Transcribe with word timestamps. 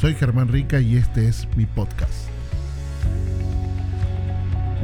Soy 0.00 0.14
Germán 0.14 0.46
Rica 0.46 0.78
y 0.80 0.94
este 0.94 1.26
es 1.26 1.48
mi 1.56 1.66
podcast. 1.66 2.28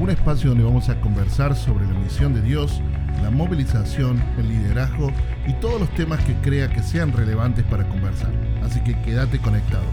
Un 0.00 0.10
espacio 0.10 0.48
donde 0.48 0.64
vamos 0.64 0.88
a 0.88 1.00
conversar 1.00 1.54
sobre 1.54 1.86
la 1.86 1.94
misión 2.00 2.34
de 2.34 2.42
Dios, 2.42 2.80
la 3.22 3.30
movilización, 3.30 4.20
el 4.38 4.48
liderazgo 4.48 5.12
y 5.46 5.52
todos 5.60 5.80
los 5.80 5.94
temas 5.94 6.18
que 6.24 6.34
crea 6.38 6.68
que 6.68 6.82
sean 6.82 7.12
relevantes 7.12 7.64
para 7.66 7.88
conversar. 7.88 8.32
Así 8.64 8.80
que 8.82 9.00
quédate 9.02 9.38
conectado. 9.38 9.84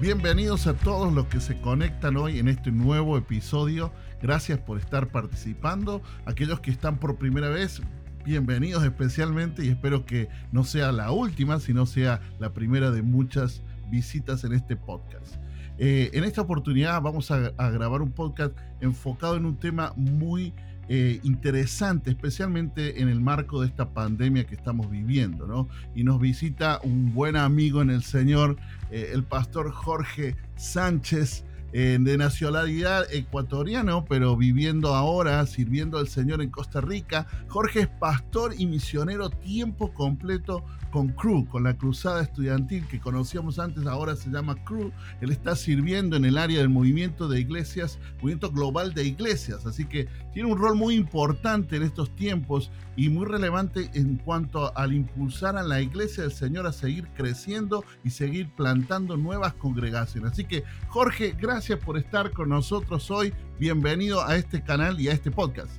Bienvenidos 0.00 0.68
a 0.68 0.74
todos 0.74 1.12
los 1.12 1.26
que 1.26 1.40
se 1.40 1.60
conectan 1.60 2.16
hoy 2.16 2.38
en 2.38 2.46
este 2.46 2.70
nuevo 2.70 3.18
episodio. 3.18 3.92
Gracias 4.22 4.60
por 4.60 4.78
estar 4.78 5.08
participando. 5.08 6.02
Aquellos 6.24 6.60
que 6.60 6.70
están 6.70 6.98
por 6.98 7.16
primera 7.16 7.48
vez, 7.48 7.82
bienvenidos 8.28 8.84
especialmente 8.84 9.64
y 9.64 9.70
espero 9.70 10.04
que 10.04 10.28
no 10.52 10.62
sea 10.62 10.92
la 10.92 11.12
última, 11.12 11.60
sino 11.60 11.86
sea 11.86 12.20
la 12.38 12.52
primera 12.52 12.90
de 12.90 13.00
muchas 13.00 13.62
visitas 13.90 14.44
en 14.44 14.52
este 14.52 14.76
podcast. 14.76 15.36
Eh, 15.78 16.10
en 16.12 16.24
esta 16.24 16.42
oportunidad 16.42 17.00
vamos 17.00 17.30
a, 17.30 17.52
grabar 17.70 18.02
un 18.02 18.10
podcast 18.10 18.52
enfocado 18.82 19.38
en 19.38 19.46
un 19.46 19.56
tema 19.56 19.94
muy 19.96 20.52
eh, 20.90 21.20
interesante, 21.22 22.10
especialmente 22.10 23.00
en 23.00 23.08
el 23.08 23.18
marco 23.18 23.62
de 23.62 23.68
esta 23.68 23.94
pandemia 23.94 24.44
que 24.44 24.56
estamos 24.56 24.90
viviendo, 24.90 25.46
¿no? 25.46 25.66
Y 25.94 26.04
nos 26.04 26.20
visita 26.20 26.80
un 26.82 27.14
buen 27.14 27.34
amigo 27.34 27.80
en 27.80 27.88
el 27.88 28.02
Señor, 28.02 28.58
eh, 28.90 29.10
el 29.14 29.24
pastor 29.24 29.72
Jorge 29.72 30.36
Sánchez, 30.56 31.46
de 31.72 32.16
nacionalidad 32.16 33.12
ecuatoriano, 33.12 34.04
pero 34.06 34.36
viviendo 34.36 34.94
ahora, 34.94 35.44
sirviendo 35.46 35.98
al 35.98 36.08
Señor 36.08 36.40
en 36.42 36.50
Costa 36.50 36.80
Rica. 36.80 37.26
Jorge 37.48 37.80
es 37.80 37.88
pastor 37.88 38.54
y 38.56 38.66
misionero 38.66 39.28
tiempo 39.28 39.92
completo 39.92 40.64
con 40.90 41.08
CRU, 41.08 41.46
con 41.46 41.64
la 41.64 41.76
Cruzada 41.76 42.22
Estudiantil 42.22 42.86
que 42.88 42.98
conocíamos 42.98 43.58
antes, 43.58 43.86
ahora 43.86 44.16
se 44.16 44.30
llama 44.30 44.56
CRU. 44.64 44.90
Él 45.20 45.30
está 45.30 45.54
sirviendo 45.54 46.16
en 46.16 46.24
el 46.24 46.38
área 46.38 46.60
del 46.60 46.70
movimiento 46.70 47.28
de 47.28 47.40
iglesias, 47.40 47.98
movimiento 48.22 48.50
global 48.50 48.94
de 48.94 49.04
iglesias, 49.04 49.66
así 49.66 49.84
que 49.84 50.08
tiene 50.32 50.50
un 50.50 50.58
rol 50.58 50.76
muy 50.76 50.94
importante 50.94 51.76
en 51.76 51.82
estos 51.82 52.14
tiempos 52.16 52.70
y 52.96 53.10
muy 53.10 53.26
relevante 53.26 53.90
en 53.92 54.16
cuanto 54.16 54.74
al 54.76 54.94
impulsar 54.94 55.58
a 55.58 55.62
la 55.62 55.82
iglesia 55.82 56.22
del 56.22 56.32
Señor 56.32 56.66
a 56.66 56.72
seguir 56.72 57.06
creciendo 57.08 57.84
y 58.02 58.10
seguir 58.10 58.48
plantando 58.56 59.18
nuevas 59.18 59.52
congregaciones. 59.54 60.32
Así 60.32 60.44
que 60.44 60.64
Jorge, 60.88 61.34
gracias 61.38 61.57
gracias 61.58 61.80
por 61.80 61.98
estar 61.98 62.30
con 62.30 62.50
nosotros 62.50 63.10
hoy. 63.10 63.32
Bienvenido 63.58 64.24
a 64.24 64.36
este 64.36 64.62
canal 64.62 65.00
y 65.00 65.08
a 65.08 65.12
este 65.12 65.32
podcast. 65.32 65.72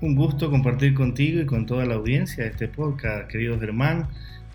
Un 0.00 0.16
gusto 0.16 0.50
compartir 0.50 0.92
contigo 0.92 1.40
y 1.40 1.46
con 1.46 1.66
toda 1.66 1.86
la 1.86 1.94
audiencia 1.94 2.42
de 2.42 2.50
este 2.50 2.66
podcast, 2.66 3.30
querido 3.30 3.56
Germán. 3.60 4.08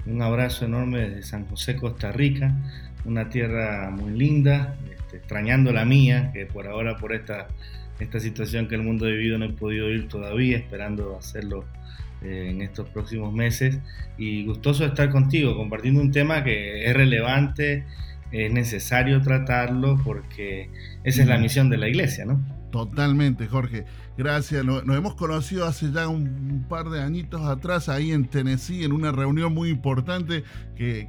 Un 0.06 0.22
abrazo 0.22 0.66
enorme 0.66 1.00
desde 1.00 1.23
San 1.23 1.46
José, 1.46 1.78
Costa 1.78 2.12
Rica, 2.12 2.53
una 3.06 3.30
tierra 3.30 3.90
muy 3.90 4.20
linda, 4.20 4.76
este, 4.94 5.16
extrañando 5.16 5.72
la 5.72 5.86
mía, 5.86 6.31
que 6.34 6.46
por 6.46 6.68
ahora 6.68 6.98
por 6.98 7.14
esta, 7.14 7.48
esta 8.02 8.20
situación 8.20 8.68
que 8.68 8.76
el 8.76 8.84
mundo 8.84 9.06
ha 9.06 9.09
vivido 9.12 9.38
no 9.38 9.46
he 9.46 9.53
podido 9.53 9.90
ir 9.90 10.09
todavía, 10.09 10.58
esperando 10.58 11.16
hacerlo 11.18 11.64
eh, 12.22 12.50
en 12.50 12.62
estos 12.62 12.90
próximos 12.90 13.34
meses. 13.34 13.80
Y 14.18 14.44
gustoso 14.44 14.84
estar 14.84 15.09
contigo, 15.09 15.56
compartiendo 15.56 16.02
un 16.02 16.12
tema 16.12 16.44
que 16.44 16.86
es 16.86 16.94
relevante 16.94 17.86
es 18.36 18.52
necesario 18.52 19.22
tratarlo 19.22 19.97
porque 20.03 20.69
esa 21.05 21.22
es 21.22 21.28
la 21.28 21.38
misión 21.38 21.69
de 21.69 21.78
la 21.78 21.88
iglesia, 21.88 22.25
¿no? 22.25 22.44
Totalmente, 22.75 23.47
Jorge. 23.47 23.86
Gracias. 24.17 24.66
Nos, 24.66 24.83
hemos 24.83 25.16
conocido 25.16 25.66
hace 25.66 25.94
ya 25.94 26.09
un, 26.09 26.66
par 26.67 26.89
de 26.89 27.02
añitos 27.02 27.41
atrás 27.44 27.88
ahí 27.88 28.11
en 28.11 28.25
Tennessee, 28.25 28.83
en 28.83 28.91
una 28.91 29.13
reunión 29.13 29.53
muy 29.53 29.69
importante 29.69 30.44
que, 30.75 31.08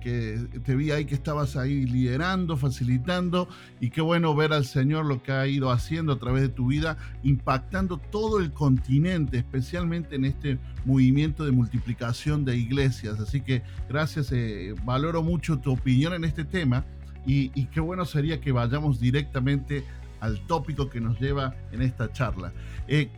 te 0.64 0.76
vi 0.76 0.92
ahí 0.92 1.06
que 1.06 1.16
estabas 1.16 1.56
ahí 1.56 1.84
liderando, 1.84 2.56
facilitando. 2.56 3.48
Y 3.80 3.90
qué 3.90 4.00
bueno 4.00 4.32
ver 4.36 4.52
al 4.52 4.64
Señor 4.64 5.06
lo 5.06 5.24
que 5.24 5.32
ha 5.32 5.48
ido 5.48 5.72
haciendo 5.72 6.12
a 6.12 6.18
través 6.20 6.42
de 6.42 6.50
tu 6.50 6.68
vida, 6.68 6.98
impactando 7.24 7.98
todo 7.98 8.38
el 8.38 8.52
continente, 8.52 9.38
especialmente 9.38 10.14
en 10.14 10.26
este 10.26 10.58
movimiento 10.84 11.44
de 11.44 11.50
multiplicación 11.50 12.44
de 12.44 12.56
iglesias. 12.56 13.18
Así 13.18 13.40
que 13.40 13.62
gracias, 13.88 14.30
eh, 14.30 14.72
valoro 14.84 15.24
mucho 15.24 15.58
tu 15.58 15.72
opinión 15.72 16.14
en 16.14 16.22
este 16.22 16.44
tema. 16.44 16.84
Y, 17.26 17.66
qué 17.66 17.80
bueno 17.80 18.04
sería 18.04 18.40
que 18.40 18.52
vayamos 18.52 19.00
directamente 19.00 19.84
al 20.20 20.40
tópico 20.46 20.88
que 20.88 21.00
nos 21.00 21.20
lleva 21.20 21.54
en 21.72 21.82
esta 21.82 22.12
charla. 22.12 22.52
Eh, 22.86 23.10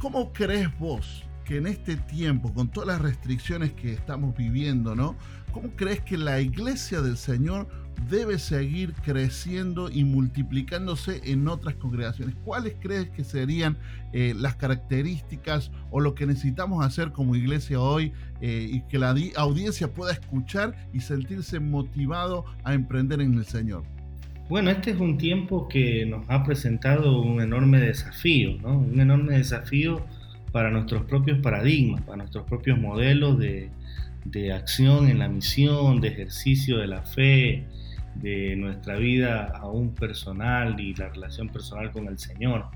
¿Cómo 0.00 0.32
crees 0.32 0.76
vos 0.78 1.24
que 1.44 1.56
en 1.56 1.66
este 1.66 1.96
tiempo, 1.96 2.52
con 2.52 2.68
todas 2.68 2.88
las 2.88 3.00
restricciones 3.00 3.72
que 3.72 3.92
estamos 3.92 4.36
viviendo, 4.36 4.94
¿no? 4.94 5.16
¿Cómo 5.52 5.70
crees 5.76 6.00
que 6.00 6.18
la 6.18 6.40
iglesia 6.40 7.00
del 7.00 7.16
Señor 7.16 7.68
debe 8.10 8.38
seguir 8.38 8.92
creciendo 9.04 9.90
y 9.90 10.04
multiplicándose 10.04 11.20
en 11.24 11.48
otras 11.48 11.74
congregaciones? 11.76 12.34
¿Cuáles 12.44 12.74
crees 12.80 13.08
que 13.10 13.24
serían 13.24 13.76
eh, 14.12 14.34
las 14.36 14.56
características 14.56 15.70
o 15.90 16.00
lo 16.00 16.14
que 16.14 16.26
necesitamos 16.26 16.84
hacer 16.84 17.12
como 17.12 17.36
iglesia 17.36 17.80
hoy 17.80 18.12
eh, 18.40 18.68
y 18.70 18.80
que 18.82 18.98
la 18.98 19.14
audiencia 19.36 19.88
pueda 19.88 20.12
escuchar 20.12 20.74
y 20.92 21.00
sentirse 21.00 21.60
motivado 21.60 22.44
a 22.64 22.74
emprender 22.74 23.20
en 23.20 23.34
el 23.34 23.44
Señor? 23.44 23.84
Bueno, 24.48 24.70
este 24.70 24.92
es 24.92 25.00
un 25.00 25.18
tiempo 25.18 25.66
que 25.66 26.06
nos 26.06 26.24
ha 26.28 26.44
presentado 26.44 27.20
un 27.20 27.40
enorme 27.42 27.80
desafío, 27.80 28.56
¿no? 28.62 28.78
Un 28.78 29.00
enorme 29.00 29.38
desafío 29.38 30.06
para 30.52 30.70
nuestros 30.70 31.04
propios 31.04 31.40
paradigmas, 31.40 32.02
para 32.02 32.18
nuestros 32.18 32.44
propios 32.44 32.78
modelos 32.78 33.38
de, 33.38 33.70
acción 34.54 35.08
en 35.08 35.18
la 35.18 35.28
misión, 35.28 36.00
de 36.00 36.08
ejercicio 36.08 36.78
de 36.78 36.86
la 36.86 37.02
fe, 37.02 37.64
de 38.20 38.56
nuestra 38.56 38.96
vida 38.96 39.52
aún 39.60 39.94
personal 39.94 40.78
y 40.80 40.94
la 40.94 41.08
relación 41.08 41.48
personal 41.48 41.90
con 41.92 42.08
el 42.08 42.18
Señor, 42.18 42.66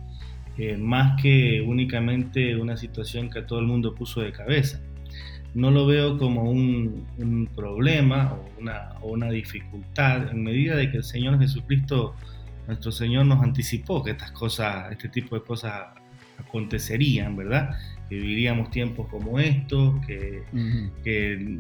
eh, 0.59 0.77
más 0.77 1.21
que 1.21 1.61
únicamente 1.61 2.57
una 2.57 2.77
situación 2.77 3.31
que 3.31 3.43
todo 3.43 3.61
el 3.61 3.67
mundo 3.67 3.95
puso 3.95 4.21
de 4.21 4.33
cabeza 4.33 4.81
no 5.55 5.71
lo 5.71 5.87
veo 5.87 6.19
como 6.19 6.51
un, 6.51 7.49
problema 7.55 8.35
o 8.35 8.61
una, 8.61 8.95
una, 9.03 9.31
dificultad 9.31 10.31
en 10.31 10.43
medida 10.43 10.77
de 10.77 10.91
que 10.91 10.99
el 10.99 11.05
Señor 11.05 11.39
Jesucristo, 11.39 12.15
nuestro 12.67 12.93
Señor, 12.93 13.27
nos 13.27 13.43
anticipó 13.43 14.03
que 14.03 14.13
estas 14.13 14.31
cosas, 14.33 14.93
este 14.93 15.09
tipo 15.09 15.35
de 15.35 15.43
cosas 15.43 15.89
acontecerían, 16.39 17.37
¿verdad? 17.37 17.77
Que 18.11 18.17
viviríamos 18.17 18.71
tiempos 18.71 19.07
como 19.09 19.39
estos, 19.39 19.95
que, 20.05 20.43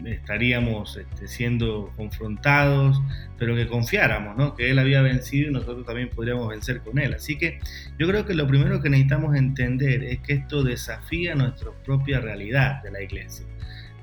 estaríamos 0.05 0.97
este, 0.97 1.29
siendo 1.29 1.93
confrontados, 1.97 3.01
pero 3.39 3.55
que 3.55 3.69
confiáramos, 3.69 4.37
¿no? 4.37 4.57
Que 4.57 4.71
Él 4.71 4.79
había 4.81 5.01
vencido 5.01 5.51
y 5.51 5.53
nosotros 5.53 5.87
también 5.87 6.11
podríamos 6.11 6.49
vencer 6.49 6.81
con 6.81 6.99
Él. 6.99 7.15
Así 7.15 7.39
que 7.39 7.61
yo 7.99 8.09
creo 8.09 8.27
que 8.27 8.35
lo 8.35 8.49
primero 8.49 8.83
que 8.83 8.91
necesitamos 8.91 9.37
entender 9.37 10.03
es 10.03 10.19
que 10.19 10.33
esto 10.35 10.65
desafía 10.65 11.37
nuestra 11.37 11.71
propia 11.85 12.21
realidad 12.21 12.83
de 12.83 12.91
la 12.91 13.01
iglesia. 13.01 13.47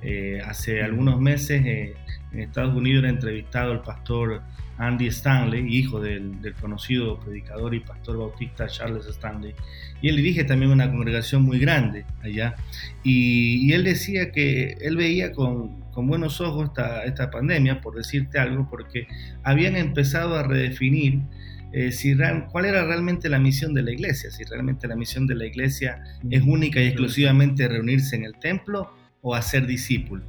Eh, 0.02 0.40
hace 0.46 0.82
algunos 0.82 1.20
meses 1.20 1.66
eh, 1.66 1.96
en 2.32 2.40
Estados 2.40 2.74
Unidos 2.76 3.04
era 3.04 3.10
entrevistado 3.10 3.74
el 3.74 3.82
pastor 3.82 4.42
Andy 4.78 5.08
Stanley, 5.08 5.66
hijo 5.76 6.00
del, 6.00 6.38
conocido 6.62 7.20
predicador 7.20 7.74
y 7.74 7.80
pastor 7.80 8.18
bautista 8.18 8.68
Charles 8.68 9.06
Stanley, 9.08 9.54
y 10.02 10.10
él 10.10 10.18
dirige 10.18 10.44
también 10.44 10.72
una 10.72 10.90
congregación 10.90 11.44
muy 11.44 11.60
grande 11.60 12.06
allá, 12.24 12.56
y, 13.04 13.72
él 13.74 13.84
decía 13.84 14.32
que 14.32 14.78
él 14.82 14.98
veía 14.98 15.32
con, 15.32 15.86
buenos 15.96 16.42
ojos 16.42 16.68
esta, 16.68 17.04
esta, 17.06 17.32
pandemia, 17.32 17.82
por 17.82 17.96
decirte 17.96 18.38
algo, 18.38 18.70
porque 18.70 19.08
habían 19.44 19.76
empezado 19.76 20.36
a 20.36 20.44
redefinir 20.44 21.22
eh, 21.74 21.92
si 21.92 22.16
cuál 22.52 22.66
era 22.66 22.86
realmente 22.86 23.30
la 23.30 23.40
misión 23.40 23.74
de 23.74 23.82
la 23.82 23.92
iglesia, 23.92 24.32
si 24.32 24.44
realmente 24.44 24.88
la 24.88 24.96
misión 24.96 25.28
de 25.28 25.36
la 25.36 25.46
iglesia 25.46 26.04
es 26.30 26.44
única 26.44 26.80
y 26.80 26.88
exclusivamente 26.88 27.68
reunirse 27.68 28.16
en 28.16 28.24
el 28.24 28.36
templo 28.36 28.92
o 29.22 29.36
a 29.36 29.42
ser 29.42 29.66
discípulo. 29.66 30.24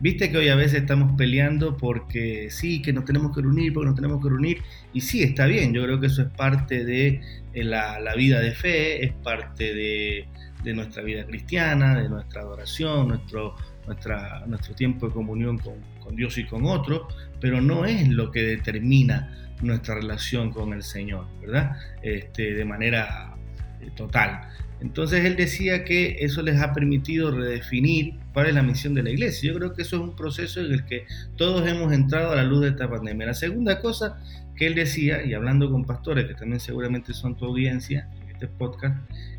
Viste 0.00 0.30
que 0.30 0.38
hoy 0.38 0.48
a 0.48 0.54
veces 0.54 0.80
estamos 0.80 1.12
peleando 1.16 1.76
porque 1.76 2.48
sí, 2.50 2.80
que 2.80 2.90
nos 2.90 3.04
tenemos 3.04 3.34
que 3.34 3.42
reunir, 3.42 3.74
porque 3.74 3.86
nos 3.86 3.94
tenemos 3.94 4.22
que 4.22 4.30
reunir. 4.30 4.62
Y 4.94 5.02
sí, 5.02 5.22
está 5.22 5.44
bien, 5.44 5.74
yo 5.74 5.82
creo 5.84 6.00
que 6.00 6.06
eso 6.06 6.22
es 6.22 6.28
parte 6.28 6.86
de 6.86 7.20
eh, 7.52 7.64
la, 7.64 8.14
vida 8.16 8.40
de 8.40 8.52
fe, 8.52 9.04
es 9.04 9.12
parte 9.12 9.74
de, 9.74 10.26
nuestra 10.74 11.02
vida 11.02 11.26
cristiana, 11.26 12.00
de 12.00 12.08
nuestra 12.08 12.40
adoración, 12.40 13.08
nuestro, 13.08 13.56
nuestra, 13.86 14.46
nuestro 14.46 14.74
tiempo 14.74 15.08
de 15.08 15.12
comunión 15.12 15.58
con, 15.58 16.16
Dios 16.16 16.38
y 16.38 16.44
con 16.44 16.64
otros, 16.64 17.02
pero 17.40 17.60
no 17.60 17.84
es 17.84 18.08
lo 18.08 18.32
que 18.32 18.42
determina 18.42 19.52
nuestra 19.62 19.94
relación 19.94 20.50
con 20.50 20.72
el 20.72 20.82
Señor, 20.82 21.26
¿verdad? 21.40 21.76
Este, 22.02 22.54
de 22.54 22.64
manera 22.64 23.36
eh, 23.80 23.90
total. 23.94 24.40
Entonces 24.80 25.24
él 25.24 25.36
decía 25.36 25.84
que 25.84 26.16
eso 26.20 26.42
les 26.42 26.60
ha 26.60 26.72
permitido 26.72 27.30
redefinir 27.30 28.14
cuál 28.32 28.46
es 28.46 28.54
la 28.54 28.62
misión 28.62 28.94
de 28.94 29.02
la 29.02 29.10
iglesia. 29.10 29.52
Yo 29.52 29.58
creo 29.58 29.74
que 29.74 29.82
eso 29.82 29.96
es 29.96 30.02
un 30.02 30.16
proceso 30.16 30.60
en 30.60 30.72
el 30.72 30.84
que 30.86 31.06
todos 31.36 31.68
hemos 31.68 31.92
entrado 31.92 32.32
a 32.32 32.36
la 32.36 32.44
luz 32.44 32.62
de 32.62 32.68
esta 32.68 32.88
pandemia. 32.88 33.26
La 33.26 33.34
segunda 33.34 33.80
cosa 33.80 34.18
que 34.56 34.66
él 34.66 34.74
decía, 34.74 35.24
y 35.24 35.34
hablando 35.34 35.70
con 35.70 35.84
pastores 35.84 36.26
que 36.26 36.34
también 36.34 36.60
seguramente 36.60 37.12
son 37.12 37.36
tu 37.36 37.46
audiencia 37.46 38.08
en 38.22 38.30
este 38.30 38.46
podcast, 38.46 38.96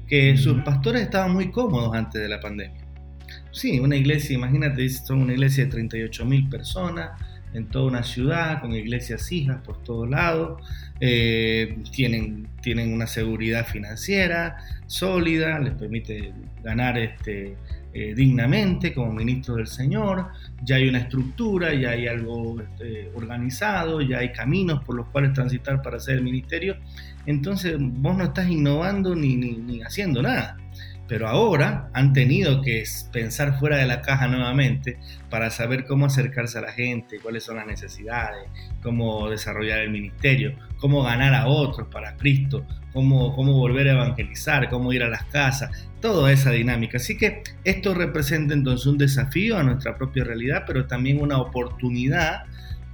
que 0.07 0.37
sus 0.37 0.61
pastores 0.61 1.03
estaban 1.03 1.33
muy 1.33 1.51
cómodos 1.51 1.93
antes 1.95 2.21
de 2.21 2.27
la 2.27 2.39
pandemia. 2.39 2.85
sí, 3.51 3.79
una 3.79 3.95
iglesia, 3.95 4.35
imagínate, 4.35 4.87
son 4.89 5.21
una 5.21 5.33
iglesia 5.33 5.65
de 5.65 5.71
38 5.71 6.25
mil 6.25 6.49
personas 6.49 7.11
en 7.53 7.67
toda 7.67 7.85
una 7.85 8.03
ciudad, 8.03 8.61
con 8.61 8.73
iglesias 8.73 9.31
hijas 9.31 9.61
por 9.63 9.83
todos 9.83 10.09
lados, 10.09 10.61
eh, 10.99 11.77
tienen, 11.91 12.47
tienen 12.61 12.93
una 12.93 13.07
seguridad 13.07 13.65
financiera 13.65 14.57
sólida, 14.87 15.59
les 15.59 15.73
permite 15.73 16.33
ganar 16.63 16.97
este, 16.97 17.57
eh, 17.93 18.13
dignamente 18.15 18.93
como 18.93 19.11
ministro 19.11 19.55
del 19.55 19.67
Señor, 19.67 20.27
ya 20.63 20.77
hay 20.77 20.87
una 20.87 20.99
estructura, 20.99 21.73
ya 21.73 21.91
hay 21.91 22.07
algo 22.07 22.61
este, 22.61 23.09
organizado, 23.15 24.01
ya 24.01 24.19
hay 24.19 24.31
caminos 24.31 24.83
por 24.83 24.95
los 24.95 25.07
cuales 25.07 25.33
transitar 25.33 25.81
para 25.81 25.97
hacer 25.97 26.15
el 26.15 26.23
ministerio, 26.23 26.77
entonces 27.25 27.75
vos 27.79 28.17
no 28.17 28.25
estás 28.25 28.49
innovando 28.49 29.15
ni, 29.15 29.35
ni 29.35 29.81
haciendo 29.81 30.21
nada 30.21 30.57
pero 31.11 31.27
ahora 31.27 31.89
han 31.91 32.13
tenido 32.13 32.61
que 32.61 32.85
pensar 33.11 33.59
fuera 33.59 33.75
de 33.75 33.85
la 33.85 34.01
caja 34.01 34.29
nuevamente 34.29 34.97
para 35.29 35.49
saber 35.49 35.83
cómo 35.83 36.05
acercarse 36.05 36.57
a 36.57 36.61
la 36.61 36.71
gente, 36.71 37.19
cuáles 37.19 37.43
son 37.43 37.57
las 37.57 37.67
necesidades, 37.67 38.47
cómo 38.81 39.29
desarrollar 39.29 39.79
el 39.79 39.89
ministerio, 39.89 40.55
cómo 40.79 41.03
ganar 41.03 41.33
a 41.33 41.47
otros 41.47 41.89
para 41.89 42.15
Cristo, 42.15 42.65
cómo, 42.93 43.35
cómo 43.35 43.55
volver 43.55 43.89
a 43.89 43.91
evangelizar, 43.91 44.69
cómo 44.69 44.93
ir 44.93 45.03
a 45.03 45.09
las 45.09 45.25
casas, 45.25 45.89
toda 45.99 46.31
esa 46.31 46.51
dinámica. 46.51 46.95
Así 46.95 47.17
que 47.17 47.43
esto 47.65 47.93
representa 47.93 48.53
entonces 48.53 48.87
un 48.87 48.97
desafío 48.97 49.57
a 49.57 49.63
nuestra 49.63 49.97
propia 49.97 50.23
realidad, 50.23 50.63
pero 50.65 50.87
también 50.87 51.21
una 51.21 51.39
oportunidad 51.41 52.43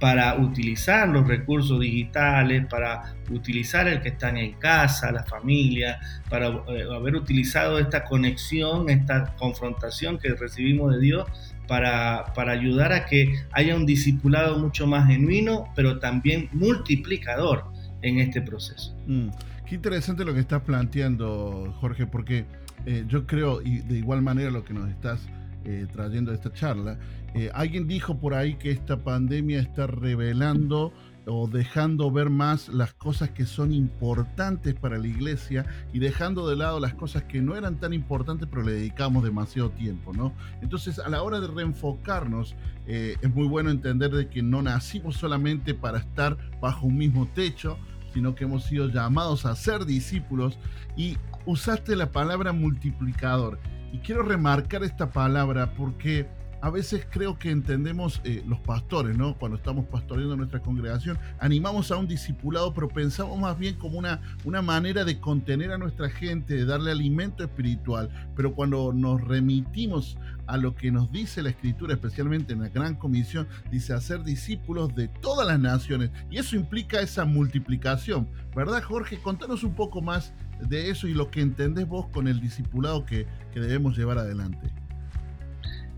para 0.00 0.36
utilizar 0.36 1.08
los 1.08 1.26
recursos 1.26 1.80
digitales, 1.80 2.66
para 2.66 3.14
utilizar 3.30 3.88
el 3.88 4.00
que 4.00 4.10
están 4.10 4.36
en 4.36 4.52
casa, 4.52 5.10
la 5.10 5.24
familia, 5.24 5.98
para 6.30 6.48
eh, 6.48 6.86
haber 6.94 7.16
utilizado 7.16 7.78
esta 7.78 8.04
conexión, 8.04 8.88
esta 8.90 9.34
confrontación 9.36 10.18
que 10.18 10.34
recibimos 10.34 10.92
de 10.94 11.00
Dios 11.00 11.26
para, 11.66 12.32
para, 12.34 12.52
ayudar 12.52 12.92
a 12.92 13.04
que 13.06 13.34
haya 13.52 13.76
un 13.76 13.86
discipulado 13.86 14.58
mucho 14.58 14.86
más 14.86 15.08
genuino, 15.08 15.64
pero 15.74 15.98
también 15.98 16.48
multiplicador 16.52 17.64
en 18.02 18.20
este 18.20 18.40
proceso. 18.40 18.96
Mm, 19.06 19.28
qué 19.66 19.74
interesante 19.74 20.24
lo 20.24 20.32
que 20.32 20.40
estás 20.40 20.62
planteando, 20.62 21.74
Jorge, 21.80 22.06
porque 22.06 22.46
eh, 22.86 23.04
yo 23.08 23.26
creo, 23.26 23.60
y 23.60 23.80
de 23.80 23.98
igual 23.98 24.22
manera 24.22 24.50
lo 24.50 24.64
que 24.64 24.72
nos 24.72 24.88
estás 24.88 25.20
eh, 25.64 25.86
trayendo 25.92 26.32
esta 26.32 26.52
charla, 26.52 26.96
eh, 27.34 27.50
alguien 27.54 27.86
dijo 27.86 28.18
por 28.18 28.34
ahí 28.34 28.54
que 28.54 28.70
esta 28.70 28.98
pandemia 28.98 29.60
está 29.60 29.86
revelando 29.86 30.92
o 31.28 31.46
dejando 31.46 32.10
ver 32.10 32.30
más 32.30 32.68
las 32.68 32.94
cosas 32.94 33.30
que 33.30 33.44
son 33.44 33.72
importantes 33.72 34.74
para 34.74 34.96
la 34.98 35.06
iglesia 35.06 35.66
y 35.92 35.98
dejando 35.98 36.48
de 36.48 36.56
lado 36.56 36.80
las 36.80 36.94
cosas 36.94 37.24
que 37.24 37.42
no 37.42 37.54
eran 37.54 37.78
tan 37.78 37.92
importantes 37.92 38.48
pero 38.50 38.62
le 38.62 38.72
dedicamos 38.72 39.22
demasiado 39.22 39.70
tiempo, 39.70 40.12
¿no? 40.12 40.32
Entonces 40.62 40.98
a 40.98 41.08
la 41.08 41.22
hora 41.22 41.40
de 41.40 41.48
reenfocarnos 41.48 42.54
eh, 42.86 43.16
es 43.20 43.34
muy 43.34 43.46
bueno 43.46 43.70
entender 43.70 44.10
de 44.10 44.28
que 44.28 44.42
no 44.42 44.62
nacimos 44.62 45.16
solamente 45.16 45.74
para 45.74 45.98
estar 45.98 46.36
bajo 46.60 46.86
un 46.86 46.96
mismo 46.96 47.28
techo, 47.34 47.78
sino 48.14 48.34
que 48.34 48.44
hemos 48.44 48.64
sido 48.64 48.88
llamados 48.88 49.44
a 49.44 49.54
ser 49.54 49.84
discípulos 49.84 50.58
y 50.96 51.18
usaste 51.44 51.94
la 51.94 52.10
palabra 52.10 52.52
multiplicador. 52.52 53.58
Y 53.92 53.98
quiero 53.98 54.22
remarcar 54.22 54.82
esta 54.82 55.10
palabra 55.10 55.74
porque 55.74 56.26
a 56.60 56.70
veces 56.70 57.06
creo 57.08 57.38
que 57.38 57.50
entendemos 57.50 58.20
eh, 58.24 58.42
los 58.46 58.58
pastores, 58.60 59.16
¿no? 59.16 59.36
Cuando 59.38 59.56
estamos 59.56 59.86
pastoreando 59.86 60.36
nuestra 60.36 60.60
congregación, 60.60 61.18
animamos 61.38 61.90
a 61.90 61.96
un 61.96 62.08
discipulado, 62.08 62.74
pero 62.74 62.88
pensamos 62.88 63.38
más 63.38 63.58
bien 63.58 63.76
como 63.76 63.98
una, 63.98 64.20
una 64.44 64.62
manera 64.62 65.04
de 65.04 65.20
contener 65.20 65.72
a 65.72 65.78
nuestra 65.78 66.10
gente, 66.10 66.54
de 66.54 66.64
darle 66.64 66.90
alimento 66.90 67.44
espiritual. 67.44 68.10
Pero 68.34 68.54
cuando 68.54 68.92
nos 68.92 69.20
remitimos 69.22 70.16
a 70.46 70.56
lo 70.56 70.74
que 70.74 70.90
nos 70.90 71.12
dice 71.12 71.42
la 71.42 71.50
Escritura, 71.50 71.94
especialmente 71.94 72.54
en 72.54 72.62
la 72.62 72.68
Gran 72.70 72.96
Comisión, 72.96 73.46
dice 73.70 73.92
hacer 73.92 74.24
discípulos 74.24 74.94
de 74.94 75.08
todas 75.08 75.46
las 75.46 75.60
naciones. 75.60 76.10
Y 76.30 76.38
eso 76.38 76.56
implica 76.56 77.00
esa 77.00 77.24
multiplicación, 77.24 78.28
¿verdad, 78.56 78.82
Jorge? 78.82 79.18
Contanos 79.18 79.62
un 79.62 79.74
poco 79.74 80.00
más 80.00 80.32
de 80.60 80.90
eso 80.90 81.06
y 81.06 81.14
lo 81.14 81.30
que 81.30 81.40
entendés 81.40 81.86
vos 81.86 82.06
con 82.08 82.26
el 82.26 82.40
discipulado 82.40 83.04
que, 83.04 83.26
que 83.52 83.60
debemos 83.60 83.96
llevar 83.96 84.18
adelante. 84.18 84.72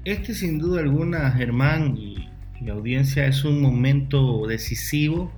Este 0.07 0.33
sin 0.35 0.59
duda 0.59 0.81
alguna, 0.81 1.31
Germán 1.33 1.95
y, 1.99 2.27
la 2.65 2.73
audiencia, 2.73 3.27
es 3.27 3.45
un 3.45 3.61
momento 3.61 4.47
decisivo 4.47 5.31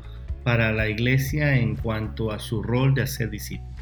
para 0.45 0.71
la 0.71 0.89
iglesia 0.89 1.57
en 1.57 1.75
cuanto 1.75 2.31
a 2.31 2.39
su 2.39 2.63
rol 2.63 2.95
de 2.95 3.03
hacer 3.03 3.31
discípulos. 3.31 3.75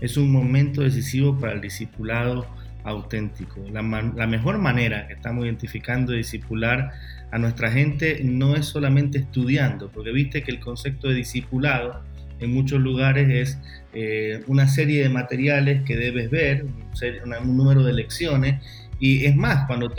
Es 0.00 0.16
un 0.16 0.32
momento 0.32 0.82
decisivo 0.82 1.38
para 1.38 1.52
el 1.52 1.60
discipulado 1.60 2.44
auténtico. 2.82 3.60
La, 3.70 3.82
mejor 3.82 4.58
manera 4.58 5.06
que 5.06 5.14
estamos 5.14 5.44
identificando 5.44 6.10
de 6.10 6.18
discipular 6.18 6.90
a 7.30 7.38
nuestra 7.38 7.70
gente 7.70 8.20
no 8.24 8.56
es 8.56 8.66
solamente 8.66 9.18
estudiando, 9.18 9.90
porque 9.92 10.10
viste 10.10 10.42
que 10.42 10.50
el 10.50 10.58
concepto 10.58 11.08
de 11.08 11.14
discipulado 11.14 12.02
en 12.40 12.52
muchos 12.52 12.80
lugares 12.80 13.28
es 13.30 13.58
eh, 13.94 14.42
una 14.48 14.66
serie 14.66 15.04
de 15.04 15.08
materiales 15.08 15.84
que 15.84 15.96
debes 15.96 16.30
ver, 16.30 16.66
un 17.24 17.56
número 17.56 17.84
de 17.84 17.92
lecciones 17.92 18.60
y 18.98 19.24
es 19.24 19.36
más, 19.36 19.66
cuando 19.66 19.92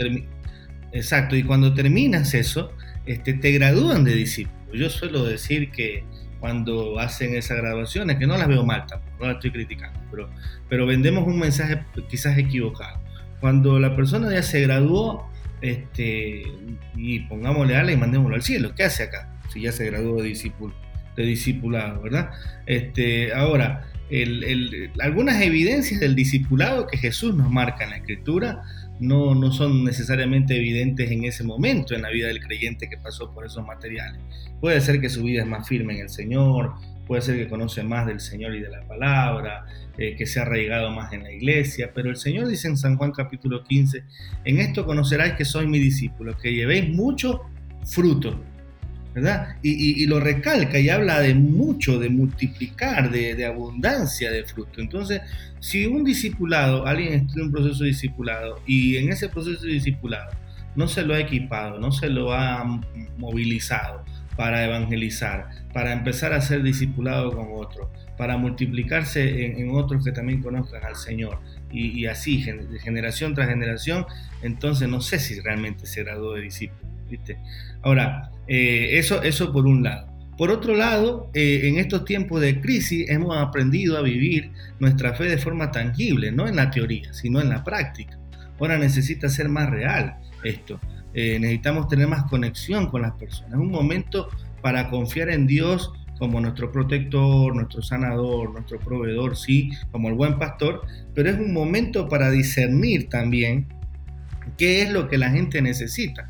exacto, 0.92 1.36
y 1.36 1.42
cuando 1.42 1.74
terminas 1.74 2.34
eso, 2.34 2.72
este, 3.06 3.34
te 3.34 3.52
gradúan 3.52 4.04
de 4.04 4.14
discípulo. 4.14 4.74
Yo 4.74 4.90
suelo 4.90 5.24
decir 5.24 5.70
que 5.70 6.04
cuando 6.40 6.98
hacen 6.98 7.34
esas 7.34 7.58
graduaciones, 7.58 8.16
que 8.16 8.26
no 8.26 8.36
las 8.36 8.48
veo 8.48 8.64
mal 8.64 8.86
tampoco, 8.86 9.16
no 9.20 9.26
las 9.26 9.36
estoy 9.36 9.50
criticando, 9.50 9.98
pero, 10.10 10.30
pero 10.68 10.86
vendemos 10.86 11.26
un 11.26 11.38
mensaje 11.38 11.80
quizás 12.08 12.38
equivocado. 12.38 13.00
Cuando 13.40 13.78
la 13.78 13.96
persona 13.96 14.32
ya 14.32 14.42
se 14.42 14.60
graduó, 14.60 15.28
este, 15.60 16.42
y 16.96 17.20
pongámosle 17.20 17.76
ala 17.76 17.92
y 17.92 17.96
mandémoslo 17.96 18.36
al 18.36 18.42
cielo, 18.42 18.74
¿qué 18.74 18.84
hace 18.84 19.04
acá? 19.04 19.28
Si 19.52 19.60
ya 19.60 19.72
se 19.72 19.86
graduó 19.86 20.22
de, 20.22 20.28
discípulo, 20.28 20.74
de 21.16 21.24
discipulado, 21.24 22.02
¿verdad? 22.02 22.30
Este, 22.66 23.32
ahora, 23.32 23.88
algunas 25.00 25.40
evidencias 25.42 26.00
del 26.00 26.14
discipulado 26.14 26.86
que 26.86 26.96
Jesús 26.96 27.34
nos 27.34 27.50
marca 27.50 27.84
en 27.84 27.90
la 27.90 27.96
Escritura 27.96 28.62
no, 29.00 29.34
no 29.34 29.52
son 29.52 29.84
necesariamente 29.84 30.56
evidentes 30.56 31.10
en 31.10 31.24
ese 31.24 31.44
momento 31.44 31.94
en 31.94 32.02
la 32.02 32.10
vida 32.10 32.28
del 32.28 32.40
creyente 32.40 32.88
que 32.88 32.96
pasó 32.96 33.32
por 33.32 33.46
esos 33.46 33.64
materiales. 33.66 34.20
Puede 34.60 34.80
ser 34.80 35.00
que 35.00 35.08
su 35.08 35.22
vida 35.22 35.42
es 35.42 35.48
más 35.48 35.68
firme 35.68 35.94
en 35.94 36.00
el 36.00 36.08
Señor, 36.08 36.74
puede 37.06 37.22
ser 37.22 37.36
que 37.36 37.48
conoce 37.48 37.82
más 37.82 38.06
del 38.06 38.20
Señor 38.20 38.54
y 38.54 38.60
de 38.60 38.70
la 38.70 38.86
palabra, 38.86 39.64
eh, 39.96 40.14
que 40.16 40.26
se 40.26 40.40
ha 40.40 40.42
arraigado 40.42 40.90
más 40.90 41.12
en 41.12 41.22
la 41.22 41.32
iglesia, 41.32 41.92
pero 41.94 42.10
el 42.10 42.16
Señor 42.16 42.48
dice 42.48 42.68
en 42.68 42.76
San 42.76 42.96
Juan 42.96 43.12
capítulo 43.12 43.64
15, 43.64 44.04
en 44.44 44.58
esto 44.58 44.84
conoceráis 44.84 45.34
que 45.34 45.44
soy 45.44 45.66
mi 45.66 45.78
discípulo, 45.78 46.36
que 46.36 46.52
llevéis 46.52 46.88
mucho 46.90 47.42
fruto 47.84 48.38
y, 49.62 50.06
lo 50.06 50.20
recalca 50.20 50.78
y 50.78 50.88
habla 50.88 51.20
de 51.20 51.34
mucho, 51.34 51.98
de 51.98 52.08
multiplicar, 52.08 53.10
de, 53.10 53.44
abundancia 53.44 54.30
de 54.30 54.44
fruto. 54.44 54.80
Entonces, 54.80 55.22
si 55.60 55.86
un 55.86 56.04
discipulado, 56.04 56.86
alguien 56.86 57.14
está 57.14 57.34
en 57.36 57.46
un 57.46 57.52
proceso 57.52 57.84
de 57.84 57.90
discipulado 57.90 58.60
y 58.66 58.96
en 58.96 59.10
ese 59.10 59.28
proceso 59.28 59.62
de 59.62 59.72
discipulado 59.72 60.30
no 60.76 60.86
se 60.86 61.02
lo 61.02 61.14
ha 61.14 61.20
equipado, 61.20 61.78
no 61.78 61.90
se 61.90 62.08
lo 62.08 62.32
ha 62.32 62.64
movilizado 63.16 64.04
para 64.36 64.64
evangelizar, 64.64 65.48
para 65.72 65.92
empezar 65.92 66.32
a 66.32 66.40
ser 66.40 66.62
discipulado 66.62 67.32
con 67.32 67.48
otros, 67.54 67.88
para 68.16 68.36
multiplicarse 68.36 69.46
en, 69.60 69.70
otros 69.72 70.04
que 70.04 70.12
también 70.12 70.40
conozcan 70.40 70.84
al 70.84 70.94
Señor, 70.94 71.40
y, 71.72 72.06
así, 72.06 72.44
generación 72.80 73.34
tras 73.34 73.48
generación, 73.48 74.06
entonces 74.42 74.88
no 74.88 75.00
sé 75.00 75.18
si 75.18 75.40
realmente 75.40 75.86
se 75.86 76.04
graduó 76.04 76.34
de 76.34 76.42
discípulo. 76.42 76.97
Ahora, 77.82 78.30
eh, 78.46 78.98
eso, 78.98 79.22
eso 79.22 79.52
por 79.52 79.66
un 79.66 79.82
lado. 79.82 80.08
Por 80.38 80.50
otro 80.50 80.74
lado, 80.74 81.30
eh, 81.34 81.62
en 81.64 81.78
estos 81.78 82.04
tiempos 82.04 82.40
de 82.40 82.60
crisis 82.60 83.10
hemos 83.10 83.36
aprendido 83.36 83.98
a 83.98 84.02
vivir 84.02 84.52
nuestra 84.78 85.14
fe 85.14 85.24
de 85.24 85.38
forma 85.38 85.72
tangible, 85.72 86.30
no 86.30 86.46
en 86.46 86.54
la 86.54 86.70
teoría, 86.70 87.12
sino 87.12 87.40
en 87.40 87.48
la 87.48 87.64
práctica. 87.64 88.16
Ahora 88.60 88.78
necesita 88.78 89.28
ser 89.28 89.48
más 89.48 89.68
real 89.68 90.16
esto. 90.44 90.80
Eh, 91.12 91.38
necesitamos 91.40 91.88
tener 91.88 92.06
más 92.06 92.24
conexión 92.24 92.86
con 92.88 93.02
las 93.02 93.12
personas. 93.12 93.54
Es 93.54 93.58
un 93.58 93.70
momento 93.70 94.28
para 94.62 94.90
confiar 94.90 95.30
en 95.30 95.48
Dios 95.48 95.92
como 96.20 96.40
nuestro 96.40 96.70
protector, 96.70 97.54
nuestro 97.54 97.82
sanador, 97.82 98.52
nuestro 98.52 98.78
proveedor, 98.78 99.36
sí, 99.36 99.70
como 99.90 100.08
el 100.08 100.14
buen 100.14 100.38
pastor, 100.38 100.82
pero 101.14 101.30
es 101.30 101.38
un 101.38 101.52
momento 101.52 102.08
para 102.08 102.30
discernir 102.30 103.08
también 103.08 103.66
qué 104.56 104.82
es 104.82 104.92
lo 104.92 105.08
que 105.08 105.18
la 105.18 105.30
gente 105.30 105.62
necesita. 105.62 106.28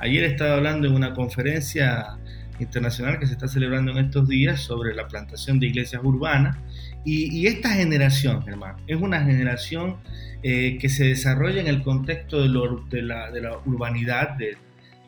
Ayer 0.00 0.24
estaba 0.24 0.54
hablando 0.54 0.86
en 0.86 0.94
una 0.94 1.12
conferencia 1.12 2.16
internacional 2.58 3.18
que 3.18 3.26
se 3.26 3.34
está 3.34 3.48
celebrando 3.48 3.92
en 3.92 4.06
estos 4.06 4.26
días 4.28 4.60
sobre 4.60 4.94
la 4.94 5.06
plantación 5.06 5.60
de 5.60 5.66
iglesias 5.66 6.00
urbanas. 6.02 6.56
Y, 7.04 7.46
esta 7.46 7.70
generación, 7.70 8.44
hermano, 8.46 8.78
es 8.86 8.96
una 8.96 9.22
generación 9.22 9.96
eh, 10.42 10.78
que 10.78 10.88
se 10.88 11.04
desarrolla 11.04 11.60
en 11.60 11.66
el 11.66 11.82
contexto 11.82 12.40
de, 12.42 12.48
la, 13.02 13.58
urbanidad, 13.66 14.36
de, 14.36 14.56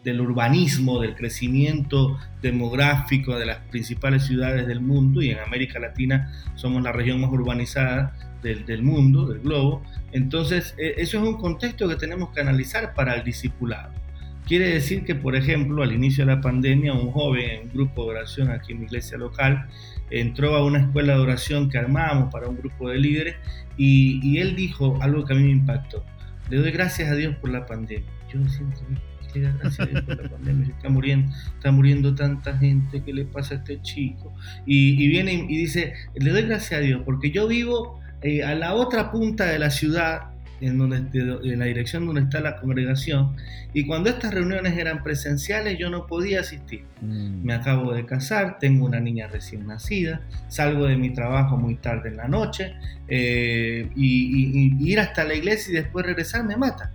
del 0.05 0.21
urbanismo, 0.21 1.01
del 1.01 1.15
crecimiento 1.15 2.19
demográfico 2.43 3.39
de 3.39 3.47
las 3.47 3.59
principales 3.71 4.25
ciudades 4.25 4.67
del 4.67 4.81
mundo 4.81 5.23
y 5.23 5.31
en 5.31 5.39
América 5.39 5.79
Latina 5.79 6.33
somos 6.55 6.83
la 6.83 6.93
región 6.93 7.21
más 7.21 7.31
urbanizada 7.31 8.15
del, 8.43 8.67
del 8.67 8.83
mundo, 8.83 9.27
del 9.27 9.41
globo. 9.41 9.83
Entonces, 10.13 10.75
e, 10.77 10.95
eso 10.99 11.19
es 11.19 11.29
un 11.29 11.39
contexto 11.39 11.89
que 11.89 11.97
tenemos 11.97 12.31
que 12.31 12.41
analizar 12.41 12.95
para 12.95 13.15
el 13.15 13.25
discipulado. 13.25 14.03
Quiere 14.47 14.69
decir 14.69 15.05
que, 15.05 15.15
por 15.15 15.37
ejemplo, 15.37 15.83
al 15.83 15.93
inicio 15.93 16.27
de 16.27 16.35
la 16.35 16.41
pandemia, 16.41 16.93
un 16.93 17.11
joven 17.11 17.51
en 17.51 17.69
grupo 17.71 18.05
de 18.05 18.11
oración 18.11 18.51
aquí 18.51 18.73
en 18.73 18.81
mi 18.81 18.87
iglesia 18.87 19.17
local 19.17 19.67
entró 20.11 20.57
a 20.57 20.65
una 20.65 20.81
escuela 20.81 21.15
de 21.15 21.21
oración 21.21 21.71
que 21.71 21.79
armamos 21.79 22.31
para 22.33 22.49
un 22.49 22.57
grupo 22.57 22.91
de 22.91 22.99
líderes 22.99 23.37
y, 23.79 24.21
y 24.23 24.39
él 24.39 24.55
dijo 24.57 24.99
algo 25.01 25.25
que 25.25 25.33
a 25.33 25.37
mí 25.37 25.45
me 25.45 25.51
impactó. 25.53 26.05
Le 26.51 26.59
doy 26.59 26.71
gracias 26.71 27.11
a 27.11 27.15
Dios 27.15 27.35
por 27.37 27.51
la 27.51 27.65
pandemia. 27.65 28.11
Yo 28.31 28.41
me 28.41 28.49
siento 28.49 28.83
gracias 29.41 29.81
a 29.81 29.87
Dios 29.87 30.03
por 30.03 30.23
la 30.23 30.29
pandemia. 30.29 30.69
Está 30.69 30.89
muriendo, 30.89 31.33
está 31.55 31.73
muriendo 31.73 32.15
tanta 32.15 32.57
gente. 32.59 33.03
¿Qué 33.03 33.13
le 33.13 33.25
pasa 33.25 33.55
a 33.55 33.59
este 33.59 33.81
chico? 33.83 34.33
Y, 34.67 35.03
y 35.03 35.09
viene 35.09 35.33
y 35.49 35.57
dice: 35.57 35.95
Le 36.15 36.31
doy 36.31 36.43
gracias 36.43 36.81
a 36.81 36.83
Dios 36.83 37.03
porque 37.05 37.31
yo 37.31 37.49
vivo 37.49 38.01
eh, 38.23 38.43
a 38.43 38.55
la 38.55 38.75
otra 38.75 39.11
punta 39.11 39.47
de 39.47 39.59
la 39.59 39.71
ciudad 39.71 40.32
en, 40.62 40.78
donde, 40.78 40.97
en 40.97 41.59
la 41.59 41.64
dirección 41.66 42.07
donde 42.07 42.23
está 42.23 42.40
la 42.40 42.57
congregación. 42.57 43.37
Y 43.75 43.87
cuando 43.87 44.09
estas 44.09 44.33
reuniones 44.33 44.78
eran 44.78 45.02
presenciales, 45.02 45.78
yo 45.78 45.90
no 45.90 46.07
podía 46.07 46.40
asistir. 46.40 46.85
Mm. 47.00 47.45
Me 47.45 47.54
acabo 47.54 47.92
de 47.92 48.07
casar, 48.07 48.59
tengo 48.59 48.87
una 48.87 49.00
niña 49.00 49.26
recién 49.26 49.66
nacida, 49.66 50.23
salgo 50.49 50.87
de 50.87 50.97
mi 50.97 51.12
trabajo 51.12 51.57
muy 51.57 51.75
tarde 51.76 52.11
en 52.11 52.16
la 52.16 52.28
noche 52.28 52.75
eh, 53.09 53.90
y, 53.97 54.90
ir 54.90 55.00
hasta 55.00 55.25
la 55.25 55.35
iglesia 55.35 55.73
y 55.73 55.75
después 55.75 56.07
regresar 56.07 56.45
me 56.45 56.57
mata. 56.57 56.92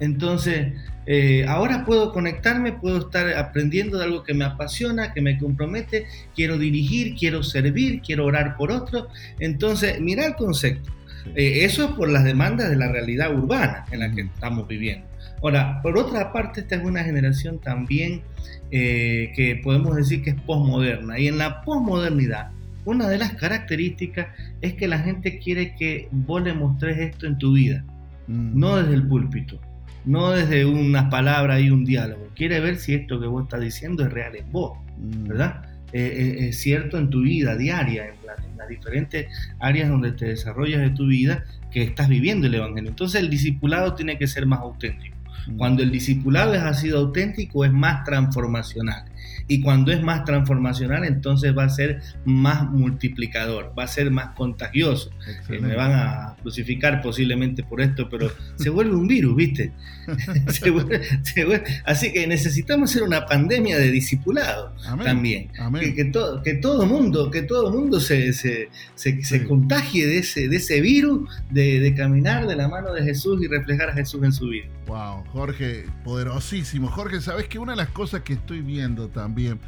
Entonces, 0.00 0.72
eh, 1.06 1.44
ahora 1.46 1.84
puedo 1.84 2.12
conectarme, 2.12 2.72
puedo 2.72 2.98
estar 2.98 3.28
aprendiendo 3.34 3.98
de 3.98 4.04
algo 4.04 4.24
que 4.24 4.32
me 4.32 4.44
apasiona, 4.44 5.12
que 5.12 5.20
me 5.20 5.38
compromete, 5.38 6.06
quiero 6.34 6.56
dirigir, 6.56 7.14
quiero 7.14 7.42
servir, 7.42 8.00
quiero 8.00 8.24
orar 8.24 8.56
por 8.56 8.70
otros. 8.70 9.08
Entonces, 9.38 10.00
mira 10.00 10.24
el 10.26 10.34
concepto. 10.34 10.90
Eh, 11.34 11.64
eso 11.64 11.84
es 11.84 11.90
por 11.92 12.08
las 12.08 12.24
demandas 12.24 12.70
de 12.70 12.76
la 12.76 12.90
realidad 12.90 13.34
urbana 13.34 13.84
en 13.90 14.00
la 14.00 14.12
que 14.12 14.22
estamos 14.22 14.68
viviendo. 14.68 15.06
Ahora, 15.42 15.80
por 15.82 15.98
otra 15.98 16.32
parte, 16.32 16.60
esta 16.60 16.76
es 16.76 16.84
una 16.84 17.04
generación 17.04 17.60
también 17.60 18.22
eh, 18.70 19.32
que 19.36 19.60
podemos 19.62 19.94
decir 19.96 20.22
que 20.22 20.30
es 20.30 20.40
posmoderna. 20.40 21.18
Y 21.18 21.28
en 21.28 21.38
la 21.38 21.62
posmodernidad, 21.62 22.50
una 22.84 23.08
de 23.08 23.18
las 23.18 23.34
características 23.34 24.28
es 24.60 24.74
que 24.74 24.88
la 24.88 24.98
gente 25.00 25.38
quiere 25.38 25.74
que 25.74 26.08
vos 26.10 26.42
le 26.42 26.54
mostres 26.54 26.98
esto 26.98 27.26
en 27.26 27.36
tu 27.38 27.52
vida, 27.52 27.84
mm. 28.28 28.58
no 28.58 28.76
desde 28.76 28.94
el 28.94 29.06
púlpito, 29.06 29.60
no 30.04 30.30
desde 30.30 30.64
unas 30.64 31.10
palabras 31.10 31.60
y 31.60 31.70
un 31.70 31.84
diálogo. 31.84 32.28
Quiere 32.34 32.60
ver 32.60 32.76
si 32.76 32.94
esto 32.94 33.20
que 33.20 33.26
vos 33.26 33.44
estás 33.44 33.60
diciendo 33.60 34.04
es 34.04 34.12
real 34.12 34.36
en 34.36 34.50
vos, 34.50 34.78
mm. 34.98 35.28
¿verdad? 35.28 35.62
Eh, 35.92 36.48
es 36.48 36.58
cierto 36.60 36.98
en 36.98 37.10
tu 37.10 37.22
vida 37.22 37.56
diaria, 37.56 38.06
en, 38.06 38.14
en, 38.50 38.58
las 38.58 38.68
diferentes 38.68 39.26
áreas 39.60 39.88
donde 39.88 40.12
te 40.12 40.26
desarrollas 40.26 40.80
de 40.80 40.90
tu 40.90 41.06
vida, 41.06 41.44
que 41.70 41.82
estás 41.82 42.08
viviendo 42.08 42.46
el 42.46 42.54
Evangelio. 42.54 42.90
Entonces 42.90 43.20
el 43.20 43.30
discipulado 43.30 43.94
tiene 43.94 44.18
que 44.18 44.26
ser 44.26 44.46
más 44.46 44.60
auténtico. 44.60 45.16
Mm. 45.46 45.56
Cuando 45.56 45.82
el 45.82 45.90
discipulado 45.90 46.54
es 46.54 46.62
así 46.62 46.90
auténtico, 46.90 47.64
es 47.64 47.72
más 47.72 48.04
transformacional. 48.04 49.04
Y 49.48 49.60
cuando 49.60 49.92
es 49.92 50.02
más 50.02 50.24
transformacional, 50.24 51.04
entonces 51.04 51.56
va 51.56 51.64
a 51.64 51.68
ser 51.68 52.00
más 52.24 52.68
multiplicador, 52.68 53.72
va 53.78 53.84
a 53.84 53.88
ser 53.88 54.10
más 54.10 54.34
contagioso. 54.34 55.10
Eh, 55.48 55.60
me 55.60 55.76
van 55.76 55.92
a 55.92 56.36
crucificar 56.42 57.00
posiblemente 57.00 57.62
por 57.62 57.80
esto, 57.80 58.08
pero 58.08 58.30
se 58.56 58.70
vuelve 58.70 58.96
un 58.96 59.06
virus, 59.06 59.36
¿viste? 59.36 59.72
así 61.84 62.12
que 62.12 62.26
necesitamos 62.26 62.90
hacer 62.90 63.02
una 63.02 63.26
pandemia 63.26 63.78
de 63.78 63.90
discipulado 63.90 64.74
también. 65.04 65.48
Que, 65.80 65.94
que, 65.94 66.04
todo, 66.06 66.42
que 66.42 66.54
todo 66.54 66.86
mundo, 66.86 67.30
que 67.30 67.42
todo 67.42 67.70
mundo 67.70 68.00
se, 68.00 68.32
se, 68.32 68.68
se, 68.94 69.44
contagie 69.44 70.06
de 70.06 70.18
ese, 70.18 70.48
de 70.48 70.56
ese 70.56 70.80
virus 70.80 71.30
de, 71.50 71.80
de 71.80 71.94
caminar 71.94 72.46
de 72.46 72.56
la 72.56 72.68
mano 72.68 72.92
de 72.92 73.04
Jesús 73.04 73.42
y 73.42 73.46
reflejar 73.46 73.90
a 73.90 73.94
Jesús 73.94 74.22
en 74.24 74.32
su 74.32 74.48
vida. 74.48 74.66
Wow, 74.86 75.24
Jorge, 75.32 75.86
poderosísimo. 76.04 76.88
Jorge, 76.88 77.20
¿sabes 77.20 77.48
que 77.48 77.58
una 77.58 77.72
de 77.72 77.78
las 77.78 77.88
cosas 77.88 78.22
que 78.22 78.34
estoy 78.34 78.60
viendo 78.60 79.08
también, 79.08 79.58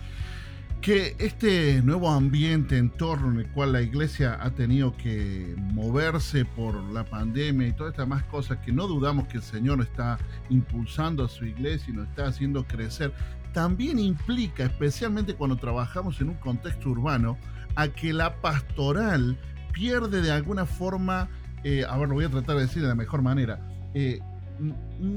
que 0.80 1.16
este 1.18 1.82
nuevo 1.82 2.08
ambiente, 2.08 2.78
entorno 2.78 3.32
en 3.32 3.40
el 3.40 3.48
cual 3.50 3.72
la 3.72 3.82
iglesia 3.82 4.38
ha 4.40 4.50
tenido 4.50 4.96
que 4.96 5.56
moverse 5.58 6.44
por 6.44 6.76
la 6.92 7.04
pandemia 7.04 7.66
y 7.66 7.72
todas 7.72 7.94
estas 7.94 8.06
más 8.06 8.22
cosas 8.24 8.58
que 8.58 8.70
no 8.70 8.86
dudamos 8.86 9.26
que 9.26 9.38
el 9.38 9.42
Señor 9.42 9.80
está 9.80 10.18
impulsando 10.50 11.24
a 11.24 11.28
su 11.28 11.46
iglesia 11.46 11.92
y 11.92 11.96
nos 11.96 12.06
está 12.08 12.26
haciendo 12.26 12.64
crecer, 12.64 13.12
también 13.52 13.98
implica, 13.98 14.64
especialmente 14.64 15.34
cuando 15.34 15.56
trabajamos 15.56 16.20
en 16.20 16.28
un 16.28 16.36
contexto 16.36 16.90
urbano, 16.90 17.36
a 17.74 17.88
que 17.88 18.12
la 18.12 18.40
pastoral 18.40 19.36
pierde 19.72 20.22
de 20.22 20.30
alguna 20.30 20.64
forma, 20.64 21.28
eh, 21.64 21.84
a 21.88 21.96
ver, 21.98 22.08
lo 22.08 22.14
voy 22.14 22.24
a 22.24 22.30
tratar 22.30 22.54
de 22.54 22.62
decir 22.62 22.82
de 22.82 22.88
la 22.88 22.94
mejor 22.94 23.22
manera, 23.22 23.60
eh, 23.94 24.20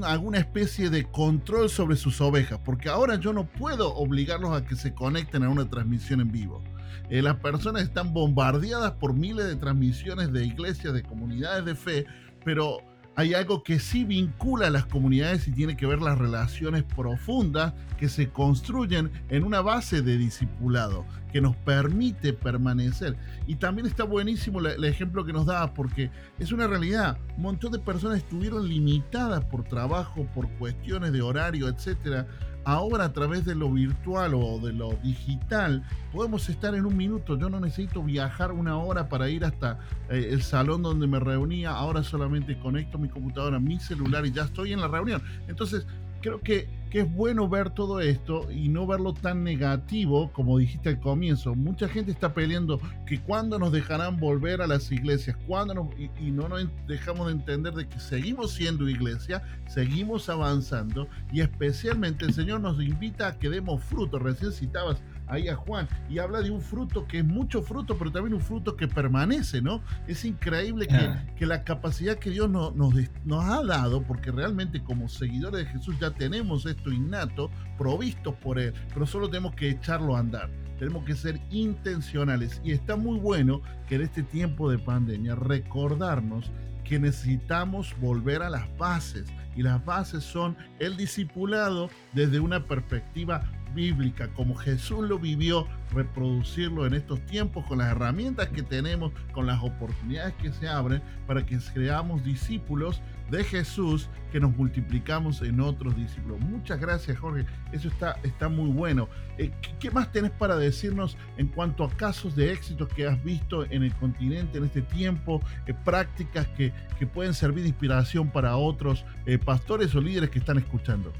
alguna 0.02 0.38
especie 0.38 0.90
de 0.90 1.04
control 1.04 1.68
sobre 1.68 1.96
sus 1.96 2.20
ovejas, 2.20 2.60
porque 2.64 2.88
ahora 2.88 3.16
yo 3.16 3.32
no 3.32 3.46
puedo 3.46 3.94
obligarlos 3.94 4.52
a 4.52 4.64
que 4.64 4.76
se 4.76 4.94
conecten 4.94 5.42
a 5.42 5.48
una 5.48 5.68
transmisión 5.68 6.20
en 6.20 6.30
vivo. 6.30 6.62
Eh, 7.10 7.22
las 7.22 7.36
personas 7.36 7.82
están 7.82 8.12
bombardeadas 8.12 8.92
por 8.92 9.14
miles 9.14 9.46
de 9.46 9.56
transmisiones 9.56 10.32
de 10.32 10.46
iglesias, 10.46 10.94
de 10.94 11.02
comunidades 11.02 11.64
de 11.64 11.74
fe, 11.74 12.06
pero 12.44 12.78
hay 13.14 13.34
algo 13.34 13.62
que 13.62 13.78
sí 13.78 14.04
vincula 14.04 14.68
a 14.68 14.70
las 14.70 14.86
comunidades 14.86 15.46
y 15.46 15.52
tiene 15.52 15.76
que 15.76 15.86
ver 15.86 16.00
las 16.00 16.18
relaciones 16.18 16.82
profundas 16.82 17.74
que 17.98 18.08
se 18.08 18.30
construyen 18.30 19.10
en 19.28 19.44
una 19.44 19.60
base 19.60 20.00
de 20.00 20.16
discipulado 20.16 21.04
que 21.30 21.40
nos 21.40 21.56
permite 21.56 22.32
permanecer. 22.32 23.16
Y 23.46 23.56
también 23.56 23.86
está 23.86 24.04
buenísimo 24.04 24.60
el, 24.60 24.84
ejemplo 24.84 25.24
que 25.24 25.32
nos 25.32 25.46
da 25.46 25.74
porque 25.74 26.10
es 26.38 26.52
una 26.52 26.66
realidad. 26.66 27.18
Un 27.36 27.42
montón 27.42 27.72
de 27.72 27.78
personas 27.78 28.18
estuvieron 28.18 28.68
limitadas 28.68 29.44
por 29.44 29.64
trabajo, 29.64 30.26
por 30.34 30.48
cuestiones 30.52 31.12
de 31.12 31.22
horario, 31.22 31.68
etcétera, 31.68 32.26
ahora 32.64 33.06
a 33.06 33.12
través 33.12 33.44
de 33.44 33.54
lo 33.54 33.70
virtual 33.70 34.34
o 34.34 34.58
de 34.58 34.72
lo 34.72 34.92
digital 35.02 35.82
podemos 36.12 36.48
estar 36.48 36.74
en 36.74 36.86
un 36.86 36.96
minuto. 36.96 37.38
Yo 37.38 37.48
no 37.48 37.60
necesito 37.60 38.02
viajar 38.02 38.52
una 38.52 38.76
hora 38.76 39.08
para 39.08 39.28
ir 39.30 39.44
hasta 39.44 39.78
eh, 40.10 40.28
el 40.30 40.42
salón 40.42 40.82
donde 40.82 41.06
me 41.06 41.18
reunía. 41.18 41.70
Ahora 41.70 42.02
solamente 42.02 42.58
conecto 42.58 42.98
mi 42.98 43.08
computadora, 43.08 43.58
mi 43.58 43.78
celular 43.78 44.26
y 44.26 44.32
ya 44.32 44.42
estoy 44.42 44.72
en 44.72 44.80
la 44.80 44.88
reunión. 44.88 45.22
Entonces, 45.48 45.86
creo 46.22 46.40
que, 46.40 46.68
que, 46.90 47.00
es 47.00 47.14
bueno 47.14 47.48
ver 47.48 47.70
todo 47.70 48.00
esto 48.00 48.50
y 48.50 48.68
no 48.68 48.86
verlo 48.86 49.12
tan 49.12 49.44
negativo 49.44 50.32
como 50.32 50.58
dijiste 50.58 50.88
al 50.90 51.00
comienzo. 51.00 51.54
Mucha 51.54 51.88
gente 51.88 52.10
está 52.10 52.32
peleando 52.32 52.80
que 53.06 53.20
cuándo 53.20 53.58
nos 53.58 53.72
dejarán 53.72 54.18
volver 54.18 54.62
a 54.62 54.66
las 54.66 54.90
iglesias, 54.90 55.36
cuándo 55.46 55.74
nos, 55.74 55.88
y, 55.98 56.30
no 56.30 56.48
nos 56.48 56.66
dejamos 56.86 57.26
de 57.26 57.32
entender 57.32 57.74
de 57.74 57.88
que 57.88 57.98
seguimos 58.00 58.52
siendo 58.52 58.88
iglesia, 58.88 59.42
seguimos 59.68 60.28
avanzando 60.28 61.08
y 61.32 61.40
especialmente 61.40 62.24
el 62.24 62.32
Señor 62.32 62.60
nos 62.60 62.82
invita 62.82 63.28
a 63.28 63.38
que 63.38 63.50
demos 63.50 63.82
fruto. 63.84 64.18
Recién 64.18 64.52
citabas 64.52 65.02
ahí 65.26 65.48
a 65.48 65.56
Juan 65.56 65.88
y 66.08 66.18
habla 66.18 66.40
de 66.40 66.50
un 66.50 66.60
fruto 66.60 67.06
que 67.06 67.18
es 67.18 67.24
mucho 67.24 67.62
fruto, 67.62 67.96
pero 67.96 68.10
también 68.10 68.34
un 68.34 68.40
fruto 68.40 68.76
que 68.76 68.88
permanece, 68.88 69.62
¿no? 69.62 69.82
Es 70.06 70.24
increíble 70.24 70.86
que, 70.86 70.96
ah. 70.96 71.26
que 71.36 71.46
la 71.46 71.64
capacidad 71.64 72.18
que 72.18 72.30
Dios 72.30 72.50
nos, 72.50 72.74
nos, 72.74 72.94
nos, 73.24 73.44
ha 73.44 73.62
dado, 73.62 74.02
porque 74.02 74.30
realmente 74.30 74.82
como 74.82 75.08
seguidores 75.08 75.64
de 75.64 75.72
Jesús 75.72 75.96
ya 76.00 76.10
tenemos 76.10 76.66
esto 76.66 76.92
innato, 76.92 77.50
provistos 77.78 78.34
por 78.36 78.58
Él, 78.58 78.74
pero 78.92 79.06
solo 79.06 79.28
tenemos 79.28 79.54
que 79.54 79.70
echarlo 79.70 80.16
a 80.16 80.20
andar. 80.20 80.50
Tenemos 80.78 81.04
que 81.04 81.14
ser 81.14 81.40
intencionales 81.50 82.60
y 82.64 82.72
está 82.72 82.96
muy 82.96 83.18
bueno 83.18 83.62
que 83.88 83.94
en 83.94 84.02
este 84.02 84.22
tiempo 84.24 84.68
de 84.68 84.78
pandemia 84.78 85.36
recordarnos 85.36 86.50
que 86.84 86.98
necesitamos 86.98 87.94
volver 88.00 88.42
a 88.42 88.50
las 88.50 88.66
bases 88.76 89.26
y 89.54 89.62
las 89.62 89.84
bases 89.84 90.24
son 90.24 90.56
el 90.80 90.96
discipulado 90.96 91.88
desde 92.14 92.40
una 92.40 92.66
perspectiva 92.66 93.42
bíblica, 93.74 94.28
como 94.28 94.54
Jesús 94.54 95.08
lo 95.08 95.18
vivió, 95.18 95.66
reproducirlo 95.92 96.86
en 96.86 96.94
estos 96.94 97.24
tiempos 97.26 97.64
con 97.66 97.78
las 97.78 97.90
herramientas 97.90 98.48
que 98.48 98.62
tenemos, 98.62 99.12
con 99.32 99.46
las 99.46 99.62
oportunidades 99.62 100.34
que 100.34 100.52
se 100.52 100.68
abren 100.68 101.02
para 101.26 101.44
que 101.44 101.60
seamos 101.60 102.24
discípulos 102.24 103.02
de 103.30 103.44
Jesús, 103.44 104.08
que 104.30 104.40
nos 104.40 104.54
multiplicamos 104.56 105.40
en 105.40 105.60
otros 105.60 105.96
discípulos. 105.96 106.40
Muchas 106.40 106.78
gracias, 106.78 107.18
Jorge. 107.18 107.46
Eso 107.72 107.88
está, 107.88 108.18
está 108.22 108.48
muy 108.48 108.70
bueno. 108.70 109.08
Eh, 109.38 109.50
¿Qué 109.80 109.90
más 109.90 110.12
tenés 110.12 110.32
para 110.32 110.56
decirnos 110.56 111.16
en 111.38 111.48
cuanto 111.48 111.84
a 111.84 111.90
casos 111.90 112.36
de 112.36 112.52
éxito 112.52 112.86
que 112.88 113.06
has 113.06 113.22
visto 113.24 113.64
en 113.64 113.84
el 113.84 113.94
continente 113.94 114.58
en 114.58 114.64
este 114.64 114.82
tiempo, 114.82 115.40
eh, 115.66 115.72
prácticas 115.72 116.46
que, 116.48 116.72
que, 116.98 117.06
pueden 117.06 117.32
servir 117.32 117.62
de 117.62 117.70
inspiración 117.70 118.30
para 118.30 118.56
otros 118.56 119.04
eh, 119.24 119.38
pastores 119.38 119.94
o 119.94 120.00
líderes 120.00 120.28
que 120.28 120.38
están 120.38 120.58
escuchando? 120.58 121.12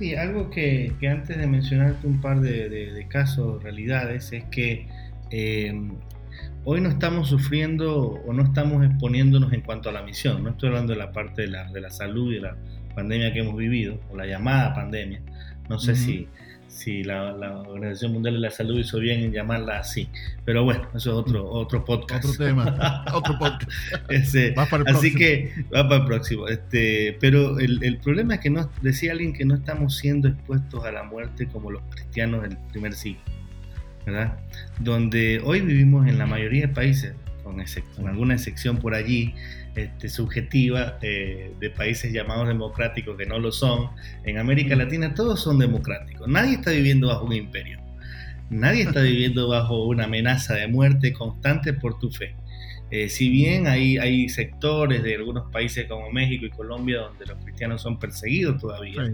Sí, 0.00 0.14
algo 0.14 0.48
que, 0.48 0.94
antes 1.10 1.36
de 1.36 1.46
mencionarte 1.46 2.06
un 2.06 2.22
par 2.22 2.40
de, 2.40 3.06
casos, 3.10 3.62
realidades, 3.62 4.32
es 4.32 4.44
que 4.44 4.88
eh, 5.30 5.78
hoy 6.64 6.80
no 6.80 6.88
estamos 6.88 7.28
sufriendo 7.28 8.18
o 8.26 8.32
no 8.32 8.42
estamos 8.42 8.82
exponiéndonos 8.82 9.52
en 9.52 9.60
cuanto 9.60 9.90
a 9.90 9.92
la 9.92 10.00
misión. 10.00 10.42
No 10.42 10.52
estoy 10.52 10.70
hablando 10.70 10.94
de 10.94 10.98
la 11.00 11.12
parte 11.12 11.42
de 11.42 11.48
la, 11.48 11.70
de 11.70 11.82
la 11.82 11.90
salud 11.90 12.32
y 12.32 12.36
de 12.36 12.40
la 12.40 12.56
pandemia 12.94 13.30
que 13.34 13.40
hemos 13.40 13.54
vivido, 13.58 14.00
o 14.08 14.16
la 14.16 14.24
llamada 14.24 14.72
pandemia. 14.72 15.20
No 15.68 15.78
sé 15.78 15.94
si, 15.94 16.28
si 16.70 17.02
la, 17.02 17.34
Organización 17.66 18.12
Mundial 18.12 18.34
de 18.34 18.40
la 18.40 18.50
Salud 18.50 18.78
hizo 18.78 18.98
bien 18.98 19.20
en 19.22 19.32
llamarla 19.32 19.80
así. 19.80 20.08
Pero 20.44 20.64
bueno, 20.64 20.88
eso 20.94 21.10
es 21.10 21.16
otro, 21.16 21.50
otro 21.50 21.84
podcast. 21.84 22.24
Otro 22.24 22.46
tema, 22.46 23.04
otro 23.12 23.38
podcast. 23.38 23.70
así 24.86 25.14
que 25.14 25.52
va 25.74 25.88
para 25.88 26.02
el 26.02 26.06
próximo. 26.06 26.48
Este, 26.48 27.16
pero 27.20 27.58
el, 27.58 27.82
el, 27.82 27.98
problema 27.98 28.34
es 28.34 28.40
que 28.40 28.50
no, 28.50 28.70
decía 28.82 29.12
alguien 29.12 29.32
que 29.32 29.44
no 29.44 29.56
estamos 29.56 29.96
siendo 29.96 30.28
expuestos 30.28 30.84
a 30.84 30.92
la 30.92 31.02
muerte 31.02 31.46
como 31.48 31.70
los 31.70 31.82
cristianos 31.90 32.42
del 32.42 32.56
primer 32.70 32.94
siglo. 32.94 33.20
¿verdad? 34.06 34.38
Donde 34.78 35.40
hoy 35.44 35.60
vivimos 35.60 36.08
en 36.08 36.18
la 36.18 36.26
mayoría 36.26 36.68
de 36.68 36.68
países, 36.68 37.14
con, 37.42 37.62
con 37.96 38.08
alguna 38.08 38.34
excepción 38.34 38.78
por 38.78 38.94
allí, 38.94 39.34
este, 39.74 40.08
subjetiva 40.08 40.98
eh, 41.02 41.52
de 41.58 41.70
países 41.70 42.12
llamados 42.12 42.48
democráticos 42.48 43.16
que 43.16 43.26
no 43.26 43.38
lo 43.38 43.52
son. 43.52 43.90
En 44.24 44.38
América 44.38 44.76
Latina 44.76 45.14
todos 45.14 45.40
son 45.40 45.58
democráticos. 45.58 46.28
Nadie 46.28 46.54
está 46.54 46.70
viviendo 46.70 47.08
bajo 47.08 47.26
un 47.26 47.32
imperio. 47.32 47.80
Nadie 48.50 48.82
está 48.82 49.00
viviendo 49.02 49.48
bajo 49.48 49.86
una 49.86 50.04
amenaza 50.04 50.54
de 50.54 50.68
muerte 50.68 51.12
constante 51.12 51.72
por 51.72 51.98
tu 51.98 52.10
fe. 52.10 52.34
Eh, 52.90 53.08
si 53.08 53.28
bien 53.28 53.68
hay, 53.68 53.98
hay 53.98 54.28
sectores 54.28 55.04
de 55.04 55.14
algunos 55.14 55.50
países 55.52 55.86
como 55.86 56.10
México 56.10 56.44
y 56.46 56.50
Colombia 56.50 56.98
donde 56.98 57.24
los 57.24 57.38
cristianos 57.44 57.82
son 57.82 58.00
perseguidos 58.00 58.60
todavía 58.60 59.12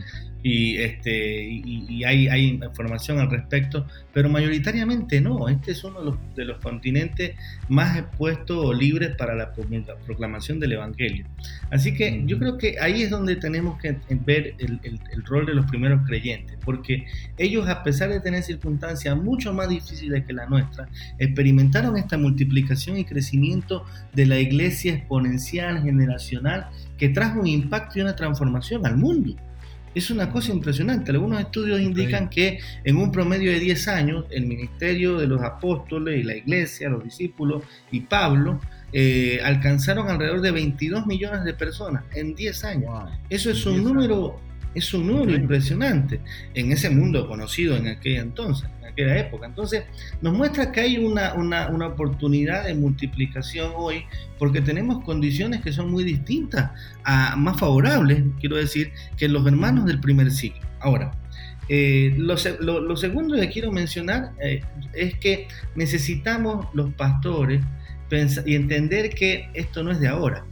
y, 0.48 0.76
este, 0.76 1.42
y, 1.42 2.04
hay, 2.04 2.28
hay, 2.28 2.46
información 2.50 3.18
al 3.18 3.28
respecto, 3.28 3.84
pero 4.12 4.28
mayoritariamente 4.28 5.20
no. 5.20 5.48
Este 5.48 5.72
es 5.72 5.82
uno 5.82 5.98
de 5.98 6.04
los, 6.04 6.16
de 6.36 6.44
los 6.44 6.58
continentes 6.58 7.34
más 7.68 7.98
expuestos 7.98 8.56
o 8.56 8.72
libres 8.72 9.16
para 9.16 9.34
la 9.34 9.52
proclamación 9.52 10.60
del 10.60 10.74
Evangelio. 10.74 11.26
Así 11.72 11.94
que 11.94 12.22
yo 12.26 12.38
creo 12.38 12.58
que 12.58 12.76
ahí 12.80 13.02
es 13.02 13.10
donde 13.10 13.34
tenemos 13.34 13.80
que 13.80 13.96
ver 14.24 14.54
el, 14.58 14.78
el, 14.84 15.00
el 15.12 15.24
rol 15.24 15.46
de 15.46 15.54
los 15.54 15.66
primeros 15.66 16.06
creyentes, 16.06 16.56
porque 16.64 17.06
ellos 17.38 17.68
a 17.68 17.82
pesar 17.82 18.10
de 18.10 18.20
tener 18.20 18.44
circunstancias 18.44 19.16
mucho 19.16 19.52
más 19.52 19.68
difíciles 19.68 20.24
que 20.26 20.32
la 20.32 20.46
nuestra, 20.46 20.88
experimentaron 21.18 21.96
esta 21.96 22.16
multiplicación 22.16 22.98
y 22.98 23.04
crecimiento 23.04 23.84
de 24.14 24.26
la 24.26 24.38
iglesia 24.38 24.94
exponencial, 24.94 25.82
generacional, 25.82 26.68
que 26.98 27.08
trajo 27.08 27.40
un 27.40 27.48
impacto 27.48 27.98
y 27.98 28.02
una 28.02 28.14
transformación 28.14 28.86
al 28.86 28.96
mundo. 28.96 29.34
Es 29.96 30.10
una 30.10 30.30
cosa 30.30 30.52
impresionante. 30.52 31.10
Algunos 31.10 31.40
estudios 31.40 31.80
indican 31.80 32.28
que 32.28 32.60
en 32.84 32.98
un 32.98 33.10
promedio 33.10 33.50
de 33.50 33.58
10 33.58 33.88
años, 33.88 34.26
el 34.28 34.44
ministerio 34.44 35.16
de 35.16 35.26
los 35.26 35.40
apóstoles 35.40 36.20
y 36.20 36.22
la 36.22 36.36
iglesia, 36.36 36.90
los 36.90 37.02
discípulos 37.02 37.62
y 37.90 38.00
Pablo 38.00 38.60
eh, 38.92 39.40
alcanzaron 39.42 40.10
alrededor 40.10 40.42
de 40.42 40.50
22 40.50 41.06
millones 41.06 41.44
de 41.44 41.54
personas 41.54 42.04
en 42.14 42.34
10 42.34 42.64
años. 42.64 43.10
Eso 43.30 43.50
es 43.50 43.64
un 43.64 43.82
número, 43.82 44.38
es 44.74 44.92
un 44.92 45.06
número 45.06 45.34
impresionante 45.34 46.20
en 46.52 46.72
ese 46.72 46.90
mundo 46.90 47.26
conocido 47.26 47.74
en 47.74 47.88
aquel 47.88 48.16
entonces 48.16 48.68
aquella 48.96 49.18
época. 49.18 49.46
Entonces, 49.46 49.84
nos 50.22 50.32
muestra 50.32 50.72
que 50.72 50.80
hay 50.80 50.98
una, 50.98 51.34
una, 51.34 51.68
una, 51.68 51.88
oportunidad 51.88 52.64
de 52.64 52.74
multiplicación 52.74 53.72
hoy 53.76 54.04
porque 54.38 54.60
tenemos 54.60 55.04
condiciones 55.04 55.62
que 55.62 55.72
son 55.72 55.90
muy 55.90 56.02
distintas, 56.04 56.70
a, 57.04 57.36
más 57.36 57.58
favorables, 57.58 58.22
quiero 58.40 58.56
decir, 58.56 58.92
que 59.16 59.28
los 59.28 59.46
hermanos 59.46 59.84
del 59.86 60.00
primer 60.00 60.30
siglo. 60.30 60.60
Ahora, 60.80 61.12
eh, 61.68 62.14
lo, 62.16 62.36
lo, 62.80 62.96
segundo 62.96 63.34
que 63.34 63.48
quiero 63.48 63.72
mencionar 63.72 64.30
eh, 64.40 64.62
es 64.94 65.18
que 65.18 65.48
necesitamos 65.74 66.66
los 66.74 66.92
pastores 66.94 67.60
y 68.44 68.54
entender 68.54 69.10
que 69.10 69.48
esto 69.54 69.82
no 69.82 69.90
es 69.90 70.00
de 70.00 70.08
ahora. 70.08 70.44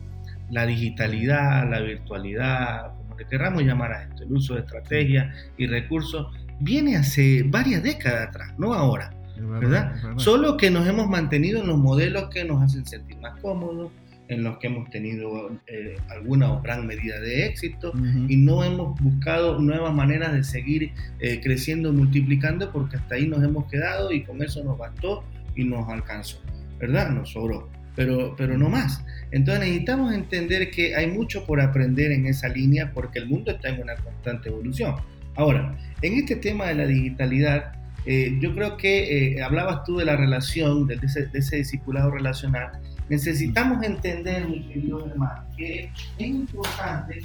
La 0.51 0.67
digitalidad, 0.67 1.71
la 1.71 1.81
virtualidad, 1.81 2.95
como 2.97 3.17
le 3.17 3.27
queramos 3.27 3.63
llamar 3.63 3.93
a 3.93 4.03
esto, 4.03 4.25
el 4.25 4.33
uso 4.33 4.55
de 4.55 4.61
estrategias 4.61 5.35
y 5.57 5.67
recursos, 5.67 6.27
viene 6.61 6.97
hace 6.97 7.43
varias 7.45 7.83
décadas 7.83 8.29
atrás, 8.29 8.55
no 8.59 8.75
ahora. 8.75 9.11
¿verdad? 9.37 9.95
Solo 10.17 10.57
que 10.57 10.71
nos 10.71 10.87
hemos 10.87 11.09
mantenido 11.09 11.61
en 11.61 11.67
los 11.67 11.79
modelos 11.79 12.31
que 12.31 12.45
nos 12.45 12.63
hacen 12.63 12.87
sentir 12.87 13.17
más 13.19 13.39
cómodos, 13.41 13.91
en 14.29 14.43
los 14.43 14.59
que 14.59 14.69
hemos 14.69 14.89
tenido 14.91 15.51
eh, 15.67 15.97
alguna 16.09 16.53
o 16.53 16.63
gran 16.63 16.87
medida 16.87 17.21
de 17.21 17.47
éxito 17.47 17.93
y 18.29 18.37
no 18.37 18.65
hemos 18.65 18.99
buscado 19.01 19.59
nuevas 19.59 19.95
maneras 19.95 20.33
de 20.33 20.45
seguir 20.45 20.93
eh, 21.21 21.41
creciendo, 21.43 21.93
multiplicando, 21.93 22.73
porque 22.73 22.97
hasta 22.97 23.17
ahí 23.17 23.29
nos 23.29 23.43
hemos 23.43 23.67
quedado 23.67 24.13
y 24.13 24.23
con 24.23 24.43
eso 24.43 24.65
nos 24.65 24.79
bastó 24.79 25.25
y 25.55 25.65
nos 25.65 25.89
alcanzó, 25.89 26.41
¿verdad? 26.79 27.11
Nos 27.11 27.33
sobró, 27.33 27.69
pero, 27.95 28.35
pero 28.37 28.57
no 28.57 28.71
más. 28.71 29.05
Entonces 29.31 29.65
necesitamos 29.65 30.15
entender 30.15 30.71
que 30.71 30.95
hay 30.95 31.11
mucho 31.11 31.45
por 31.45 31.61
aprender 31.61 32.11
en 32.13 32.27
esa 32.27 32.49
línea 32.49 32.93
porque 32.95 33.19
el 33.19 33.29
mundo 33.29 33.51
está 33.51 33.69
en 33.69 33.83
una 33.83 33.95
constante 33.97 34.49
evolución. 34.49 34.95
Ahora, 35.37 35.77
en 36.03 36.15
este 36.15 36.37
tema 36.37 36.67
de 36.67 36.75
la 36.75 36.87
digitalidad, 36.87 37.73
eh, 38.07 38.37
yo 38.41 38.55
creo 38.55 38.77
que 38.77 39.37
eh, 39.37 39.43
hablabas 39.43 39.85
tú 39.85 39.97
de 39.97 40.05
la 40.05 40.17
relación, 40.17 40.87
de 40.87 40.99
ese, 41.03 41.57
discipulado 41.57 42.11
relacional. 42.11 42.73
Necesitamos 43.09 43.83
entender, 43.83 44.47
mi 44.49 44.63
querido 44.69 45.07
hermano, 45.07 45.45
que 45.57 45.91
es 46.19 46.27
importante 46.27 47.21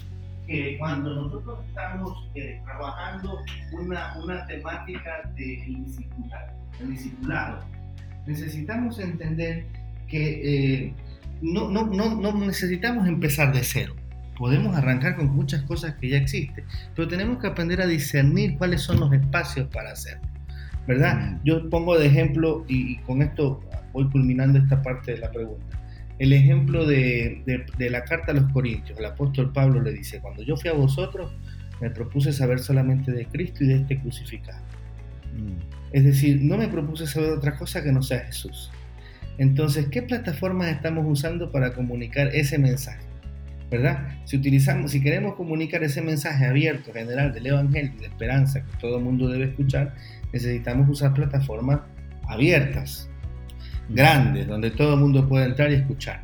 que 0.48 0.78
cuando 0.80 1.14
nosotros 1.14 1.60
estamos 1.68 2.28
eh, 2.34 2.60
trabajando 2.66 3.40
una, 3.74 4.18
una 4.24 4.46
temática 4.48 5.30
de 5.36 5.64
discipulado, 6.80 7.64
necesitamos 8.26 9.00
entender 9.00 9.66
que 10.08 10.94
no, 11.42 11.70
no, 11.70 11.86
no, 11.86 12.16
no 12.16 12.34
necesitamos 12.34 13.08
empezar 13.08 13.54
de 13.54 13.64
cero 13.64 13.94
podemos 14.40 14.74
arrancar 14.74 15.18
con 15.18 15.28
muchas 15.36 15.64
cosas 15.64 15.96
que 15.96 16.08
ya 16.08 16.18
existen, 16.18 16.64
pero 16.96 17.10
tenemos 17.10 17.40
que 17.40 17.48
aprender 17.48 17.82
a 17.82 17.88
discernir 17.88 18.58
cuáles 18.58 18.82
son 18.82 19.02
los 19.02 19.12
espacios 19.12 19.68
para 19.68 19.92
hacerlo. 19.92 20.26
¿Verdad? 20.88 21.18
Mm. 21.18 21.40
Yo 21.44 21.70
pongo 21.70 22.00
de 22.00 22.08
ejemplo, 22.08 22.64
y, 22.70 22.98
con 23.00 23.22
esto 23.22 23.62
voy 23.92 24.10
culminando 24.10 24.58
esta 24.58 24.82
parte 24.82 25.12
de 25.12 25.18
la 25.18 25.30
pregunta, 25.30 25.78
el 26.20 26.32
ejemplo 26.32 26.86
de, 26.86 27.44
de, 27.78 27.90
la 27.90 28.06
carta 28.06 28.32
a 28.32 28.36
los 28.36 28.50
Corintios. 28.54 28.98
El 28.98 29.06
apóstol 29.06 29.52
Pablo 29.52 29.82
le 29.82 29.92
dice, 29.92 30.22
cuando 30.22 30.42
yo 30.42 30.56
fui 30.56 30.70
a 30.70 30.74
vosotros, 30.74 31.32
me 31.82 31.90
propuse 31.90 32.32
saber 32.32 32.60
solamente 32.60 33.12
de 33.12 33.26
Cristo 33.26 33.66
y 33.66 33.68
de 33.68 33.76
este 33.76 34.00
crucificado. 34.00 34.64
Mm. 35.36 35.92
Es 35.92 36.06
decir, 36.06 36.42
no 36.42 36.58
me 36.58 36.70
propuse 36.70 37.08
saber 37.08 37.32
otra 37.32 37.58
cosa 37.58 37.84
que 37.84 37.92
no 37.92 38.02
sea 38.02 38.20
Jesús. 38.22 38.72
Entonces, 39.38 39.88
¿qué 39.90 40.02
plataformas 40.02 40.70
estamos 40.70 41.06
usando 41.06 41.52
para 41.52 41.74
comunicar 41.74 42.30
ese 42.34 42.58
mensaje? 42.58 43.09
¿Verdad? 43.70 44.08
Si 44.26 44.38
utilizamos, 44.38 44.92
si 44.92 45.02
queremos 45.02 45.36
comunicar 45.36 45.84
ese 45.84 46.02
mensaje 46.02 46.46
abierto, 46.46 46.92
general 46.92 47.34
del 47.34 47.48
Evangelio 47.48 47.92
y 47.98 48.00
de 48.00 48.08
esperanza 48.08 48.64
que 48.64 48.78
todo 48.80 48.98
el 48.98 49.04
mundo 49.04 49.28
debe 49.28 49.46
escuchar, 49.46 49.94
necesitamos 50.34 50.90
usar 50.90 51.14
plataformas 51.14 51.82
abiertas, 52.28 53.10
grandes, 53.90 54.48
donde 54.48 54.72
todo 54.72 54.96
el 54.96 55.00
mundo 55.00 55.28
pueda 55.28 55.46
entrar 55.46 55.72
y 55.72 55.76
escuchar. 55.76 56.22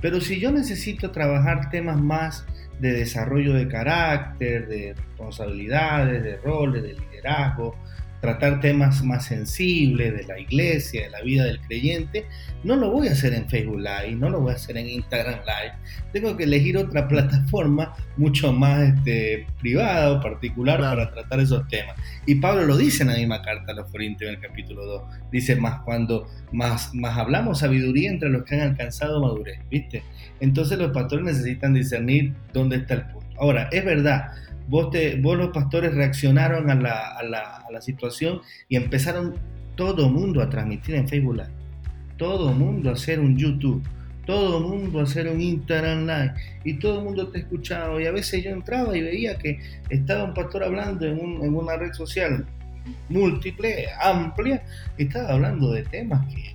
Pero 0.00 0.20
si 0.20 0.38
yo 0.38 0.52
necesito 0.52 1.10
trabajar 1.10 1.70
temas 1.70 2.00
más 2.00 2.44
de 2.78 2.92
desarrollo 2.92 3.54
de 3.54 3.68
carácter, 3.68 4.68
de 4.68 4.94
responsabilidades, 4.94 6.22
de 6.22 6.36
roles, 6.36 6.82
de 6.82 6.92
liderazgo, 6.94 7.76
tratar 8.24 8.58
temas 8.60 9.04
más 9.04 9.26
sensibles 9.26 10.16
de 10.16 10.24
la 10.24 10.40
iglesia, 10.40 11.02
de 11.02 11.10
la 11.10 11.20
vida 11.20 11.44
del 11.44 11.60
creyente, 11.60 12.24
no 12.62 12.74
lo 12.74 12.90
voy 12.90 13.08
a 13.08 13.12
hacer 13.12 13.34
en 13.34 13.46
Facebook 13.50 13.80
Live, 13.80 14.16
no 14.16 14.30
lo 14.30 14.40
voy 14.40 14.52
a 14.52 14.54
hacer 14.54 14.78
en 14.78 14.88
Instagram 14.88 15.40
Live. 15.40 15.74
Tengo 16.10 16.34
que 16.34 16.44
elegir 16.44 16.78
otra 16.78 17.06
plataforma 17.08 17.94
mucho 18.16 18.50
más 18.50 18.80
este, 18.80 19.46
privada 19.60 20.12
o 20.12 20.22
particular 20.22 20.80
para 20.80 21.10
tratar 21.10 21.40
esos 21.40 21.68
temas. 21.68 21.96
Y 22.24 22.36
Pablo 22.36 22.64
lo 22.64 22.78
dice 22.78 23.02
en 23.02 23.10
la 23.10 23.16
misma 23.16 23.42
carta 23.42 23.72
a 23.72 23.74
los 23.74 23.90
Corintios 23.90 24.30
en 24.30 24.36
el 24.36 24.40
capítulo 24.40 24.86
2. 24.86 25.02
Dice 25.30 25.56
más 25.56 25.82
cuando 25.82 26.26
más, 26.50 26.94
más 26.94 27.18
hablamos 27.18 27.58
sabiduría 27.58 28.10
entre 28.10 28.30
los 28.30 28.44
que 28.44 28.54
han 28.54 28.62
alcanzado 28.62 29.20
madurez, 29.20 29.58
¿viste? 29.70 30.02
Entonces 30.40 30.78
los 30.78 30.92
pastores 30.92 31.26
necesitan 31.26 31.74
discernir 31.74 32.32
dónde 32.54 32.76
está 32.76 32.94
el 32.94 33.02
punto. 33.02 33.28
Ahora, 33.38 33.68
es 33.70 33.84
verdad, 33.84 34.32
vos, 34.68 34.90
te, 34.90 35.20
vos 35.20 35.36
los 35.36 35.48
pastores 35.48 35.94
reaccionaron 35.94 36.70
a 36.70 36.74
la, 36.74 37.08
a, 37.16 37.22
la, 37.22 37.56
a 37.56 37.70
la, 37.70 37.80
situación 37.80 38.40
y 38.68 38.76
empezaron 38.76 39.34
todo 39.76 40.08
mundo 40.08 40.42
a 40.42 40.48
transmitir 40.48 40.94
en 40.94 41.08
Facebook 41.08 41.36
Live, 41.36 41.48
todo 42.16 42.52
mundo 42.52 42.90
a 42.90 42.92
hacer 42.94 43.20
un 43.20 43.36
YouTube, 43.36 43.82
todo 44.26 44.60
mundo 44.60 45.00
a 45.00 45.02
hacer 45.02 45.28
un 45.28 45.40
Instagram 45.40 46.06
Live. 46.06 46.34
Y 46.64 46.74
todo 46.78 46.98
el 46.98 47.04
mundo 47.04 47.28
te 47.28 47.40
escuchaba. 47.40 48.00
Y 48.00 48.06
a 48.06 48.12
veces 48.12 48.42
yo 48.42 48.50
entraba 48.50 48.96
y 48.96 49.02
veía 49.02 49.36
que 49.36 49.58
estaba 49.90 50.24
un 50.24 50.34
pastor 50.34 50.64
hablando 50.64 51.06
en, 51.06 51.20
un, 51.20 51.44
en 51.44 51.54
una 51.54 51.76
red 51.76 51.92
social 51.92 52.46
múltiple, 53.08 53.86
amplia, 54.00 54.62
y 54.98 55.04
estaba 55.04 55.30
hablando 55.30 55.72
de 55.72 55.82
temas 55.84 56.26
que 56.32 56.54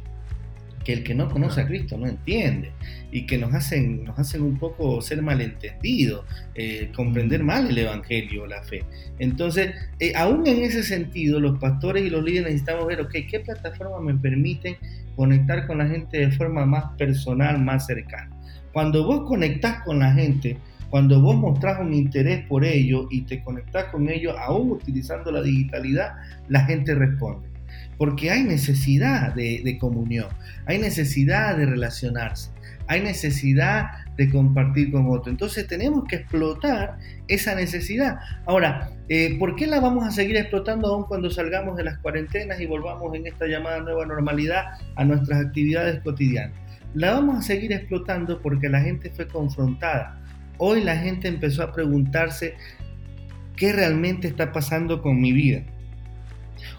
que 0.84 0.94
el 0.94 1.04
que 1.04 1.14
no 1.14 1.30
conoce 1.30 1.62
a 1.62 1.68
Cristo 1.68 1.98
no 1.98 2.08
entiende 2.08 2.72
y 3.12 3.26
que 3.26 3.38
nos 3.38 3.54
hacen, 3.54 4.04
nos 4.04 4.20
hacen 4.20 4.42
un 4.42 4.58
poco 4.60 5.02
ser 5.02 5.22
malentendidos, 5.22 6.26
eh, 6.56 6.92
comprender 6.96 7.44
mal 7.44 7.70
el 7.70 7.78
Evangelio, 7.78 8.46
la 8.46 8.62
fe. 8.64 8.84
Entonces, 9.18 9.74
eh, 10.00 10.14
aún 10.16 10.46
en 10.48 10.64
ese 10.64 10.84
sentido, 10.84 11.40
los 11.40 11.60
pastores 11.60 12.06
y 12.06 12.10
los 12.10 12.24
líderes 12.24 12.46
necesitamos 12.46 12.88
ver, 12.88 13.02
ok, 13.02 13.12
¿qué 13.30 13.40
plataforma 13.40 14.00
me 14.00 14.20
permiten 14.20 14.76
conectar 15.16 15.66
con 15.68 15.80
la 15.80 15.88
gente 15.88 16.20
de 16.20 16.32
forma 16.32 16.66
más 16.66 16.86
personal, 16.98 17.64
más 17.64 17.88
cercana? 17.88 18.30
Cuando 18.74 19.06
vos 19.06 19.28
conectás 19.28 19.84
con 19.84 20.00
la 20.00 20.14
gente, 20.14 20.58
Cuando 20.90 21.22
vos 21.22 21.36
mostrás 21.36 21.80
un 21.80 21.94
interés 21.94 22.46
por 22.48 22.66
ello 22.66 23.08
y 23.12 23.22
te 23.22 23.44
conectás 23.44 23.86
con 23.86 24.10
ellos, 24.10 24.36
aún 24.40 24.72
utilizando 24.72 25.32
la 25.32 25.42
digitalidad, 25.42 26.16
la 26.48 26.66
gente 26.66 26.96
responde. 26.96 27.48
Porque 27.98 28.32
hay 28.32 28.44
necesidad 28.44 29.36
de, 29.36 29.62
de 29.64 29.78
comunión, 29.78 30.28
hay 30.66 30.80
necesidad 30.80 31.58
de 31.58 31.66
relacionarse, 31.66 32.50
hay 32.90 33.02
necesidad 33.02 33.92
de 34.18 34.30
compartir 34.30 34.92
con 34.92 35.08
otro. 35.10 35.32
Entonces 35.32 35.68
tenemos 35.68 36.06
que 36.10 36.18
explotar 36.18 36.98
esa 37.28 37.54
necesidad. 37.54 38.18
Ahora, 38.48 38.90
eh, 39.08 39.38
¿por 39.38 39.56
qué 39.56 39.68
la 39.68 39.80
vamos 39.80 40.06
a 40.06 40.12
seguir 40.12 40.36
explotando 40.38 40.88
aún 40.88 41.04
cuando 41.04 41.30
salgamos 41.30 41.78
de 41.78 41.84
las 41.84 42.00
cuarentenas 42.00 42.60
y 42.60 42.66
volvamos 42.66 43.16
en 43.16 43.28
esta 43.28 43.46
llamada 43.46 43.80
nueva 43.82 44.08
normalidad 44.08 44.66
a 44.96 45.06
nuestras 45.06 45.46
actividades 45.46 46.02
cotidianas? 46.02 46.58
La 46.96 47.12
vamos 47.12 47.38
a 47.38 47.42
seguir 47.44 47.72
explotando 47.72 48.42
porque 48.42 48.68
la 48.70 48.82
gente 48.82 49.12
fue 49.12 49.28
confrontada. 49.28 50.20
Hoy 50.58 50.84
la 50.84 50.98
gente 50.98 51.28
empezó 51.28 51.62
a 51.62 51.72
preguntarse 51.72 52.56
qué 53.56 53.72
realmente 53.72 54.28
está 54.28 54.52
pasando 54.52 55.04
con 55.04 55.22
mi 55.22 55.32
vida. 55.32 55.62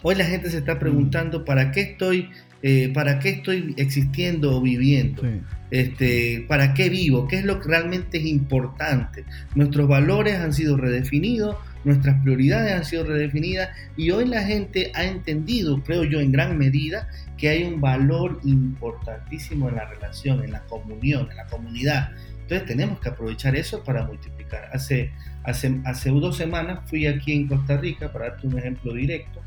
Hoy 0.03 0.17
la 0.17 0.25
gente 0.25 0.51
se 0.51 0.59
está 0.59 0.81
preguntando 0.81 1.45
para 1.45 1.71
qué 1.71 1.83
estoy 1.83 2.31
eh, 2.63 2.91
para 2.93 3.19
qué 3.19 3.31
estoy 3.31 3.75
existiendo 3.79 4.57
o 4.57 4.61
viviendo, 4.61 5.23
este, 5.71 6.45
para 6.47 6.75
qué 6.75 6.91
vivo, 6.91 7.27
qué 7.27 7.39
es 7.39 7.45
lo 7.45 7.59
que 7.61 7.69
realmente 7.69 8.19
es 8.19 8.27
importante. 8.27 9.25
Nuestros 9.55 9.89
valores 9.89 10.37
han 10.37 10.53
sido 10.53 10.77
redefinidos, 10.77 11.57
nuestras 11.85 12.21
prioridades 12.23 12.75
han 12.75 12.85
sido 12.85 13.05
redefinidas 13.05 13.71
y 13.97 14.11
hoy 14.11 14.27
la 14.27 14.45
gente 14.45 14.93
ha 14.95 15.05
entendido, 15.05 15.83
creo 15.83 16.05
yo, 16.05 16.21
en 16.21 16.33
gran 16.33 16.59
medida, 16.59 17.09
que 17.39 17.49
hay 17.49 17.65
un 17.65 17.81
valor 17.81 18.41
importantísimo 18.45 19.71
en 19.71 19.77
la 19.77 19.87
relación, 19.87 20.45
en 20.45 20.53
la 20.53 20.61
comunión, 20.65 21.31
en 21.31 21.37
la 21.39 21.47
comunidad. 21.47 22.11
Entonces 22.43 22.67
tenemos 22.67 23.01
que 23.01 23.09
aprovechar 23.09 23.57
eso 23.57 23.83
para 23.83 24.05
multiplicar. 24.05 24.69
Hace, 24.73 25.13
hace, 25.45 25.81
hace 25.85 26.11
dos 26.11 26.37
semanas 26.37 26.81
fui 26.91 27.07
aquí 27.07 27.33
en 27.33 27.47
Costa 27.47 27.79
Rica, 27.79 28.13
para 28.13 28.31
darte 28.31 28.47
un 28.47 28.59
ejemplo 28.59 28.93
directo, 28.93 29.41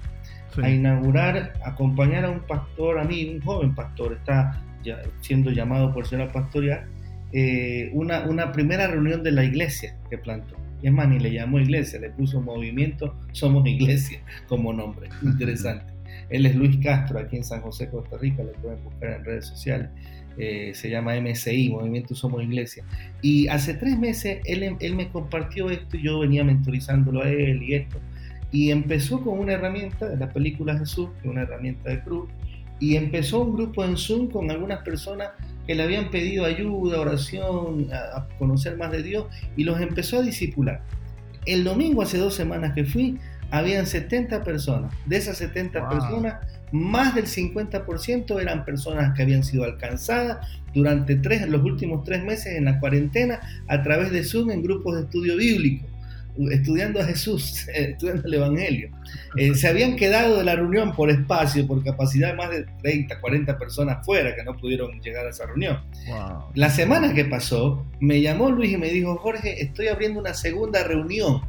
a 0.62 0.70
inaugurar, 0.70 1.54
acompañar 1.64 2.26
a 2.26 2.30
un 2.30 2.42
pastor, 2.42 3.00
a 3.00 3.04
mí, 3.04 3.30
un 3.36 3.42
joven 3.42 3.74
pastor, 3.74 4.14
está 4.14 4.62
ya 4.84 5.02
siendo 5.22 5.52
llamado 5.52 5.94
por 5.94 6.06
ser 6.06 6.32
pastoral, 6.32 6.86
eh, 7.32 7.90
una, 7.94 8.26
una 8.26 8.52
primera 8.52 8.88
reunión 8.88 9.24
de 9.24 9.32
la 9.32 9.44
iglesia 9.44 9.96
que 10.10 10.18
plantó. 10.18 10.56
Es 10.84 10.92
más, 10.92 11.08
ni 11.08 11.18
le 11.18 11.32
llamó 11.32 11.60
iglesia, 11.60 12.00
le 12.00 12.10
puso 12.10 12.42
movimiento 12.42 13.16
Somos 13.32 13.66
Iglesia 13.66 14.20
como 14.48 14.74
nombre. 14.74 15.10
Interesante. 15.24 15.94
Él 16.30 16.46
es 16.46 16.56
Luis 16.56 16.78
Castro, 16.84 17.20
aquí 17.20 17.38
en 17.38 17.44
San 17.44 17.62
José, 17.62 17.90
Costa 17.90 18.18
Rica, 18.18 18.44
lo 18.44 18.52
pueden 18.54 18.84
buscar 18.84 19.12
en 19.14 19.26
redes 19.26 19.46
sociales. 19.46 19.90
Eh, 20.38 20.72
se 20.74 20.90
llama 20.90 21.16
MSI, 21.16 21.70
Movimiento 21.70 22.16
Somos 22.16 22.44
Iglesia. 22.44 22.84
Y 23.22 23.48
hace 23.48 23.76
tres 23.76 23.98
meses 23.98 24.40
él, 24.46 24.76
él 24.80 24.96
me 24.96 25.10
compartió 25.10 25.70
esto 25.70 25.96
y 25.96 26.04
yo 26.04 26.20
venía 26.20 26.44
mentorizándolo 26.44 27.24
a 27.24 27.30
él 27.30 27.64
y 27.64 27.76
esto. 27.76 28.00
Y 28.54 28.70
empezó 28.70 29.22
con 29.22 29.40
una 29.40 29.54
herramienta 29.54 30.08
de 30.08 30.16
la 30.16 30.32
película 30.32 30.78
Jesús, 30.78 31.10
que 31.16 31.28
es 31.28 31.32
una 31.34 31.42
herramienta 31.42 31.90
de 31.90 32.02
cruz, 32.02 32.30
y 32.80 32.96
empezó 32.96 33.42
un 33.42 33.56
grupo 33.56 33.84
en 33.84 33.98
Zoom 33.98 34.30
con 34.30 34.52
algunas 34.52 34.84
personas 34.84 35.30
que 35.66 35.74
le 35.74 35.82
habían 35.82 36.12
pedido 36.12 36.46
ayuda, 36.46 37.02
oración, 37.02 37.88
a, 37.92 38.28
conocer 38.38 38.78
más 38.78 38.92
de 38.92 39.02
Dios, 39.02 39.26
y 39.58 39.64
los 39.64 39.82
empezó 39.82 40.20
a 40.20 40.22
disipular. 40.22 40.84
El 41.48 41.64
domingo, 41.64 42.04
hace 42.04 42.20
dos 42.20 42.36
semanas 42.36 42.74
que 42.74 42.86
fui, 42.86 43.18
habían 43.50 43.88
70 43.88 44.44
personas. 44.44 44.94
De 45.08 45.18
esas 45.18 45.38
70 45.38 45.90
personas, 45.90 46.36
más 46.72 47.16
del 47.16 47.26
50% 47.26 48.40
eran 48.40 48.66
personas 48.66 49.16
que 49.16 49.24
habían 49.24 49.44
sido 49.44 49.64
alcanzadas 49.64 50.48
durante 50.76 51.16
tres, 51.16 51.48
los 51.50 51.64
últimos 51.64 52.04
tres 52.04 52.24
meses 52.24 52.56
en 52.56 52.66
la 52.66 52.80
cuarentena 52.80 53.40
a 53.68 53.82
través 53.82 54.12
de 54.12 54.24
Zoom 54.24 54.52
en 54.52 54.62
grupos 54.62 54.96
de 54.96 55.02
estudio 55.04 55.38
bíblico 55.38 55.88
estudiando 56.52 57.00
a 57.00 57.06
Jesús, 57.06 57.68
estudiando 57.74 58.28
el 58.28 58.34
Evangelio. 58.34 58.90
Eh, 59.36 59.56
se 59.56 59.68
habían 59.68 59.96
quedado 59.96 60.38
de 60.38 60.44
la 60.44 60.56
reunión 60.56 60.96
por 60.96 61.10
espacio, 61.10 61.66
por 61.68 61.84
capacidad 61.84 62.30
de 62.30 62.36
más 62.36 62.50
de 62.50 62.66
30, 62.82 63.20
40 63.20 63.58
personas 63.58 64.06
fuera 64.06 64.36
que 64.36 64.44
no 64.44 64.56
pudieron 64.58 65.00
llegar 65.02 65.26
a 65.26 65.30
esa 65.30 65.46
reunión. 65.46 65.80
La 66.56 66.70
semana 66.70 67.14
que 67.14 67.26
pasó, 67.26 67.86
me 68.00 68.22
llamó 68.22 68.50
Luis 68.50 68.74
y 68.74 68.78
me 68.78 68.90
dijo, 68.90 69.16
Jorge, 69.18 69.62
estoy 69.62 69.88
abriendo 69.88 70.20
una 70.20 70.34
segunda 70.34 70.84
reunión. 70.84 71.42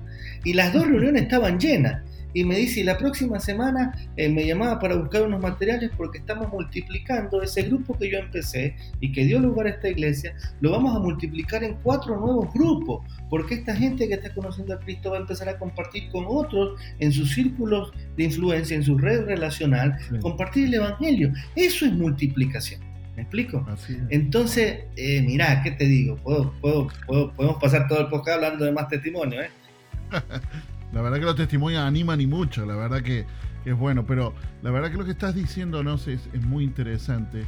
Y 0.44 0.54
las 0.54 0.72
dos 0.72 0.86
reuniones 0.88 1.22
estaban 1.22 1.58
llenas 1.58 2.02
y 2.34 2.44
me 2.44 2.56
dice, 2.56 2.84
la 2.84 2.98
próxima 2.98 3.38
semana 3.38 3.94
eh, 4.16 4.28
me 4.28 4.44
llamaba 4.44 4.78
para 4.80 4.96
buscar 4.96 5.22
unos 5.22 5.40
materiales 5.40 5.90
porque 5.96 6.18
estamos 6.18 6.52
multiplicando 6.52 7.40
ese 7.40 7.62
grupo 7.62 7.96
que 7.96 8.10
yo 8.10 8.18
empecé 8.18 8.76
y 9.00 9.12
que 9.12 9.24
dio 9.24 9.38
lugar 9.38 9.68
a 9.68 9.70
esta 9.70 9.88
iglesia, 9.88 10.34
lo 10.60 10.72
vamos 10.72 10.96
a 10.96 10.98
multiplicar 10.98 11.62
en 11.62 11.76
cuatro 11.82 12.18
nuevos 12.18 12.52
grupos, 12.52 13.06
porque 13.30 13.54
esta 13.54 13.74
gente 13.74 14.08
que 14.08 14.14
está 14.14 14.34
conociendo 14.34 14.74
a 14.74 14.80
Cristo 14.80 15.12
va 15.12 15.18
a 15.18 15.20
empezar 15.20 15.48
a 15.48 15.58
compartir 15.58 16.10
con 16.10 16.24
otros 16.26 16.80
en 16.98 17.12
sus 17.12 17.32
círculos 17.32 17.92
de 18.16 18.24
influencia, 18.24 18.76
en 18.76 18.82
su 18.82 18.98
red 18.98 19.24
relacional, 19.24 19.96
compartir 20.20 20.66
el 20.66 20.74
Evangelio. 20.74 21.32
Eso 21.54 21.86
es 21.86 21.92
multiplicación. 21.92 22.80
¿Me 23.14 23.22
explico? 23.22 23.64
Entonces, 24.10 24.86
eh, 24.96 25.22
mira, 25.22 25.62
¿qué 25.62 25.70
te 25.70 25.84
digo? 25.84 26.16
Puedo, 26.16 26.52
puedo, 26.60 26.88
podemos 27.06 27.62
pasar 27.62 27.86
todo 27.86 28.00
el 28.00 28.08
podcast 28.08 28.36
hablando 28.36 28.64
de 28.64 28.72
más 28.72 28.88
testimonio, 28.88 29.40
¿eh? 29.40 29.50
La 30.94 31.02
verdad 31.02 31.18
que 31.18 31.24
los 31.24 31.34
testimonios 31.34 31.82
animan 31.82 32.20
y 32.20 32.26
mucho, 32.28 32.64
la 32.64 32.76
verdad 32.76 33.02
que, 33.02 33.26
es 33.64 33.76
bueno, 33.76 34.06
pero 34.06 34.32
la 34.62 34.70
verdad 34.70 34.92
que 34.92 34.96
lo 34.96 35.04
que 35.04 35.10
estás 35.10 35.34
diciendo, 35.34 35.82
no 35.82 35.98
sé, 35.98 36.14
es, 36.14 36.42
muy 36.42 36.62
interesante. 36.62 37.44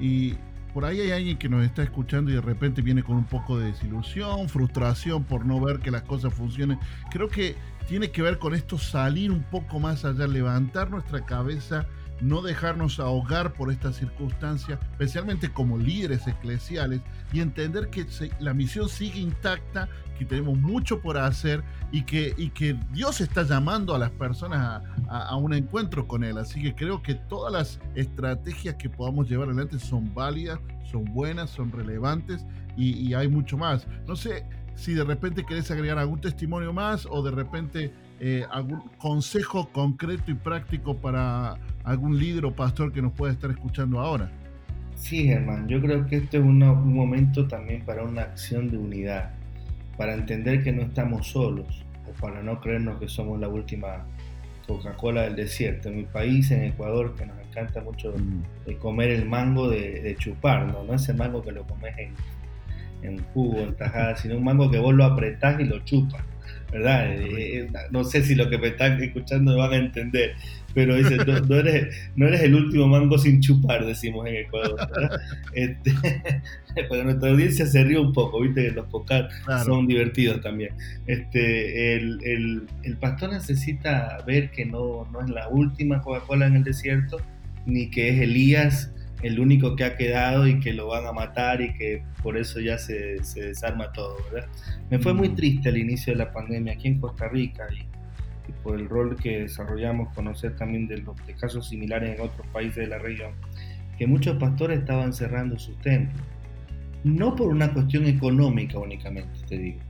Y 0.00 0.34
por 0.74 0.84
ahí 0.84 1.00
hay 1.00 1.12
alguien 1.12 1.38
que 1.38 1.48
nos 1.48 1.64
está 1.64 1.84
escuchando 1.84 2.32
y 2.32 2.34
de 2.34 2.40
repente 2.40 2.82
viene 2.82 3.04
con 3.04 3.16
un 3.16 3.24
poco 3.24 3.56
de 3.56 3.66
desilusión, 3.66 4.48
frustración 4.48 5.22
por 5.22 5.46
no 5.46 5.60
ver 5.60 5.78
que 5.78 5.92
las 5.92 6.02
cosas 6.02 6.34
funcionen. 6.34 6.78
Creo 7.10 7.28
que 7.28 7.54
tiene 7.86 8.10
que 8.10 8.20
ver 8.20 8.38
con 8.38 8.52
esto 8.52 8.78
salir 8.78 9.30
un 9.30 9.44
poco 9.44 9.78
más 9.78 10.04
allá, 10.04 10.26
levantar 10.26 10.90
nuestra 10.90 11.24
cabeza 11.24 11.86
no 12.20 12.42
dejarnos 12.42 13.00
ahogar 13.00 13.52
por 13.52 13.70
esta 13.72 13.92
circunstancia, 13.92 14.78
especialmente 14.92 15.52
como 15.52 15.78
líderes 15.78 16.26
eclesiales, 16.26 17.00
y 17.32 17.40
entender 17.40 17.90
que 17.90 18.06
la 18.38 18.54
misión 18.54 18.88
sigue 18.88 19.20
intacta, 19.20 19.88
que 20.18 20.24
tenemos 20.24 20.56
mucho 20.58 21.00
por 21.00 21.18
hacer 21.18 21.64
y 21.90 22.02
que, 22.02 22.78
Dios 22.92 23.20
está 23.20 23.42
llamando 23.42 23.94
a 23.94 23.98
las 23.98 24.10
personas 24.10 24.82
a, 25.08 25.36
un 25.36 25.52
encuentro 25.54 26.06
con 26.06 26.22
Él. 26.22 26.38
Así 26.38 26.62
que 26.62 26.74
creo 26.74 27.02
que 27.02 27.14
todas 27.14 27.52
las 27.52 27.80
estrategias 27.94 28.76
que 28.76 28.88
podamos 28.88 29.28
llevar 29.28 29.48
adelante 29.48 29.78
son 29.78 30.14
válidas, 30.14 30.60
son 30.90 31.04
buenas, 31.04 31.50
son 31.50 31.72
relevantes 31.72 32.44
y, 32.76 32.92
y 33.08 33.14
hay 33.14 33.28
mucho 33.28 33.56
más. 33.56 33.86
No 34.06 34.14
sé 34.14 34.44
si 34.74 34.94
de 34.94 35.04
repente 35.04 35.44
querés 35.44 35.70
agregar 35.70 35.98
algún 35.98 36.20
testimonio 36.20 36.72
más 36.72 37.06
o 37.10 37.22
de 37.22 37.30
repente 37.30 37.92
eh, 38.24 38.46
algún 38.50 38.88
consejo 38.98 39.68
concreto 39.72 40.30
y 40.30 40.34
práctico 40.34 40.96
para 40.96 41.58
algún 41.84 42.18
líder 42.18 42.44
o 42.44 42.54
pastor 42.54 42.92
que 42.92 43.02
nos 43.02 43.12
pueda 43.12 43.32
estar 43.32 43.50
escuchando 43.50 44.00
ahora. 44.00 44.30
Sí, 44.94 45.24
Germán, 45.24 45.68
yo 45.68 45.80
creo 45.80 46.06
que 46.06 46.16
este 46.16 46.38
es 46.38 46.42
un 46.44 46.58
momento 46.94 47.48
también 47.48 47.84
para 47.84 48.04
una 48.04 48.22
acción 48.22 48.70
de 48.70 48.78
unidad, 48.78 49.30
para 49.96 50.14
entender 50.14 50.62
que 50.62 50.72
no 50.72 50.82
estamos 50.82 51.28
solos 51.28 51.84
o 52.08 52.20
para 52.20 52.42
no 52.42 52.60
creernos 52.60 52.98
que 53.00 53.08
somos 53.08 53.40
la 53.40 53.48
última 53.48 54.04
Coca-Cola 54.66 55.22
del 55.22 55.36
desierto. 55.36 55.88
En 55.88 55.96
mi 55.96 56.04
país, 56.04 56.50
en 56.50 56.62
Ecuador, 56.64 57.14
que 57.16 57.26
nos 57.26 57.36
encanta 57.40 57.80
mucho 57.80 58.14
mm. 58.16 58.74
comer 58.78 59.10
el 59.10 59.28
mango 59.28 59.68
de, 59.68 60.14
chupar, 60.18 60.66
¿no? 60.66 60.84
no 60.84 60.94
es 60.94 61.08
el 61.08 61.16
mango 61.16 61.42
que 61.42 61.52
lo 61.52 61.64
comes 61.64 61.94
en, 61.98 62.14
en 63.02 63.24
jugo, 63.34 63.58
en 63.60 63.74
tajada, 63.76 64.16
sino 64.16 64.36
un 64.36 64.44
mango 64.44 64.70
que 64.70 64.78
vos 64.78 64.94
lo 64.94 65.04
apretás 65.04 65.60
y 65.60 65.64
lo 65.64 65.80
chupas. 65.80 66.22
¿Verdad? 66.72 67.12
Eh, 67.12 67.58
eh, 67.58 67.70
no 67.90 68.02
sé 68.02 68.24
si 68.24 68.34
lo 68.34 68.48
que 68.48 68.56
me 68.56 68.68
están 68.68 69.00
escuchando 69.02 69.52
me 69.52 69.58
van 69.58 69.72
a 69.72 69.76
entender, 69.76 70.34
pero 70.74 70.96
dice, 70.96 71.16
no, 71.16 71.56
eres, 71.56 71.94
no 72.16 72.26
eres 72.26 72.40
el 72.40 72.54
último 72.54 72.88
mango 72.88 73.18
sin 73.18 73.40
chupar, 73.40 73.84
decimos 73.84 74.26
en 74.26 74.36
Ecuador, 74.36 74.76
¿verdad? 74.76 75.20
Este, 75.52 75.92
nuestra 77.04 77.30
audiencia 77.30 77.66
se 77.66 77.84
ríe 77.84 77.98
un 77.98 78.12
poco, 78.14 78.40
viste 78.40 78.68
que 78.68 78.70
los 78.70 78.86
podcasts 78.86 79.34
son 79.66 79.86
divertidos 79.86 80.40
también. 80.40 80.74
Este, 81.06 81.94
el, 81.96 82.66
el, 82.82 82.96
pastor 82.96 83.32
necesita 83.32 84.18
ver 84.26 84.50
que 84.50 84.64
no, 84.64 85.06
no 85.12 85.20
es 85.20 85.28
la 85.28 85.48
última 85.48 86.00
Coca-Cola 86.00 86.46
en 86.46 86.56
el 86.56 86.64
desierto, 86.64 87.20
ni 87.66 87.90
que 87.90 88.08
es 88.08 88.20
Elías 88.22 88.92
el 89.22 89.38
único 89.38 89.76
que 89.76 89.84
ha 89.84 89.96
quedado 89.96 90.46
y 90.46 90.58
que 90.60 90.72
lo 90.72 90.88
van 90.88 91.06
a 91.06 91.12
matar 91.12 91.60
y 91.60 91.74
que 91.74 92.02
por 92.22 92.36
eso 92.36 92.60
ya 92.60 92.76
se, 92.78 93.22
se 93.22 93.42
desarma 93.42 93.92
todo, 93.92 94.16
¿verdad? 94.32 94.48
Me 94.90 94.98
fue 94.98 95.14
muy 95.14 95.28
mm. 95.30 95.34
triste 95.34 95.68
el 95.68 95.78
inicio 95.78 96.12
de 96.12 96.18
la 96.18 96.32
pandemia 96.32 96.74
aquí 96.74 96.88
en 96.88 97.00
Costa 97.00 97.28
Rica 97.28 97.66
y, 97.72 97.86
por 98.62 98.78
el 98.78 98.88
rol 98.88 99.16
que 99.16 99.40
desarrollamos, 99.40 100.12
conocer 100.14 100.56
también 100.56 100.86
de 100.86 100.98
los 100.98 101.16
de 101.26 101.34
casos 101.34 101.68
similares 101.68 102.16
en 102.16 102.24
otros 102.24 102.46
países 102.48 102.76
de 102.76 102.86
la 102.88 102.98
región, 102.98 103.32
que 103.98 104.06
muchos 104.06 104.36
pastores 104.36 104.80
estaban 104.80 105.12
cerrando 105.12 105.58
sus 105.58 105.78
templos. 105.78 106.22
No 107.04 107.34
por 107.34 107.48
una 107.48 107.72
cuestión 107.72 108.06
económica 108.06 108.78
únicamente, 108.78 109.38
te 109.48 109.58
digo, 109.58 109.80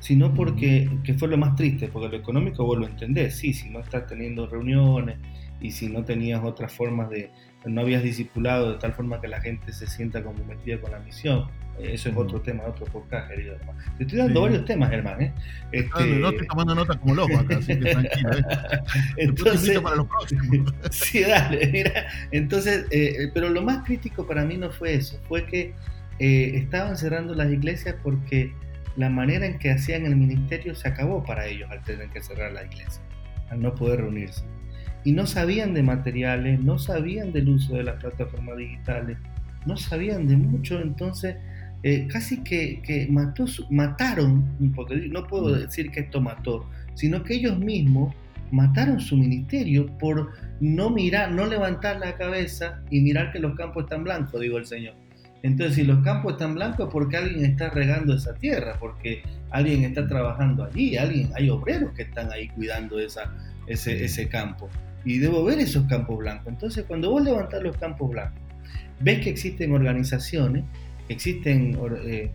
sino 0.00 0.34
porque, 0.34 0.90
que 1.04 1.14
fue 1.14 1.28
lo 1.28 1.36
más 1.36 1.54
triste, 1.54 1.88
porque 1.88 2.08
lo 2.08 2.16
económico 2.16 2.64
vos 2.64 2.78
lo 2.78 2.86
entendés, 2.86 3.36
sí, 3.36 3.52
si 3.52 3.70
no 3.70 3.80
estás 3.80 4.06
teniendo 4.06 4.46
reuniones 4.46 5.18
y 5.60 5.70
si 5.70 5.88
no 5.88 6.04
tenías 6.04 6.42
otras 6.42 6.72
formas 6.72 7.10
de, 7.10 7.30
no 7.66 7.82
habías 7.82 8.02
discipulado 8.02 8.72
de 8.72 8.78
tal 8.78 8.92
forma 8.92 9.20
que 9.20 9.28
la 9.28 9.40
gente 9.40 9.72
se 9.72 9.86
sienta 9.86 10.22
comprometida 10.22 10.80
con 10.80 10.90
la 10.90 10.98
misión, 10.98 11.48
eso 11.82 12.08
es 12.10 12.16
otro 12.16 12.40
tema, 12.40 12.64
otro 12.64 12.86
podcast, 12.86 13.30
querido 13.30 13.54
hermano. 13.54 13.78
Te 13.96 14.04
estoy 14.04 14.18
dando 14.18 14.42
varios 14.42 14.64
temas, 14.64 14.92
hermano. 14.92 15.20
¿eh? 15.20 15.32
Este... 15.72 16.06
No, 16.18 16.28
estoy 16.28 16.46
tomando 16.46 16.74
notas 16.74 16.96
como 16.98 17.14
loco 17.14 17.38
acá, 17.38 17.56
así 17.56 17.68
que 17.68 17.90
tranquilo. 17.90 18.30
¿eh? 18.32 18.42
Entonces, 19.16 19.80
para 19.80 19.96
los 19.96 20.06
próximos. 20.06 20.74
sí, 20.90 21.20
dale, 21.22 21.66
mira. 21.68 22.06
Entonces, 22.32 22.86
eh, 22.90 23.30
pero 23.32 23.48
lo 23.48 23.62
más 23.62 23.84
crítico 23.84 24.26
para 24.26 24.44
mí 24.44 24.56
no 24.56 24.70
fue 24.70 24.94
eso, 24.94 25.18
fue 25.26 25.46
que 25.46 25.72
eh, 26.18 26.52
estaban 26.56 26.96
cerrando 26.98 27.34
las 27.34 27.50
iglesias 27.50 27.96
porque 28.02 28.52
la 28.96 29.08
manera 29.08 29.46
en 29.46 29.58
que 29.58 29.70
hacían 29.70 30.06
el 30.06 30.16
ministerio 30.16 30.74
se 30.74 30.88
acabó 30.88 31.22
para 31.22 31.46
ellos 31.46 31.70
al 31.70 31.82
tener 31.82 32.08
que 32.10 32.22
cerrar 32.22 32.52
la 32.52 32.64
iglesia, 32.64 33.02
al 33.50 33.60
no 33.60 33.74
poder 33.74 34.00
reunirse. 34.00 34.44
Y 35.04 35.12
no 35.12 35.26
sabían 35.26 35.72
de 35.74 35.82
materiales, 35.82 36.60
no 36.60 36.78
sabían 36.78 37.32
del 37.32 37.48
uso 37.48 37.74
de 37.74 37.84
las 37.84 38.00
plataformas 38.00 38.58
digitales, 38.58 39.16
no 39.66 39.76
sabían 39.76 40.26
de 40.26 40.36
mucho, 40.36 40.80
entonces 40.80 41.36
eh, 41.82 42.06
casi 42.08 42.42
que, 42.42 43.06
mató, 43.10 43.46
mataron, 43.70 44.72
porque 44.74 44.96
no 45.08 45.26
puedo 45.26 45.56
mm. 45.56 45.60
decir 45.60 45.90
que 45.90 46.00
esto 46.00 46.20
mató, 46.20 46.68
sino 46.94 47.22
que 47.22 47.34
ellos 47.34 47.58
mismos 47.58 48.14
mataron 48.50 49.00
su 49.00 49.16
ministerio 49.16 49.86
por 49.98 50.32
no 50.60 50.90
mirar, 50.90 51.32
no 51.32 51.46
levantar 51.46 51.98
la 51.98 52.16
cabeza 52.16 52.82
y 52.90 53.00
mirar 53.00 53.32
que 53.32 53.38
los 53.38 53.54
campos 53.56 53.84
están 53.84 54.04
blancos, 54.04 54.40
digo 54.40 54.58
el 54.58 54.66
Señor. 54.66 54.94
Entonces, 55.42 55.76
si 55.76 55.84
los 55.84 56.02
campos 56.04 56.32
están 56.32 56.54
blancos, 56.54 56.90
porque 56.92 57.16
alguien 57.16 57.44
está 57.44 57.70
regando 57.70 58.14
esa 58.14 58.34
tierra, 58.34 58.76
porque 58.78 59.22
alguien 59.50 59.84
está 59.84 60.06
trabajando 60.06 60.64
allí, 60.64 60.96
alguien, 60.96 61.30
hay 61.34 61.48
obreros 61.48 61.92
que 61.94 62.02
están 62.02 62.30
ahí 62.30 62.48
cuidando 62.48 62.98
esa, 62.98 63.32
ese, 63.66 64.04
ese 64.04 64.28
campo. 64.28 64.68
Y 65.04 65.18
debo 65.18 65.42
ver 65.44 65.58
esos 65.58 65.86
campos 65.86 66.18
blancos. 66.18 66.48
Entonces, 66.48 66.84
cuando 66.86 67.10
vos 67.10 67.22
levantás 67.22 67.62
los 67.62 67.76
campos 67.78 68.10
blancos, 68.10 68.38
ves 69.00 69.20
que 69.20 69.30
existen 69.30 69.72
organizaciones, 69.72 70.64
existen 71.08 71.76
eh, 72.04 72.30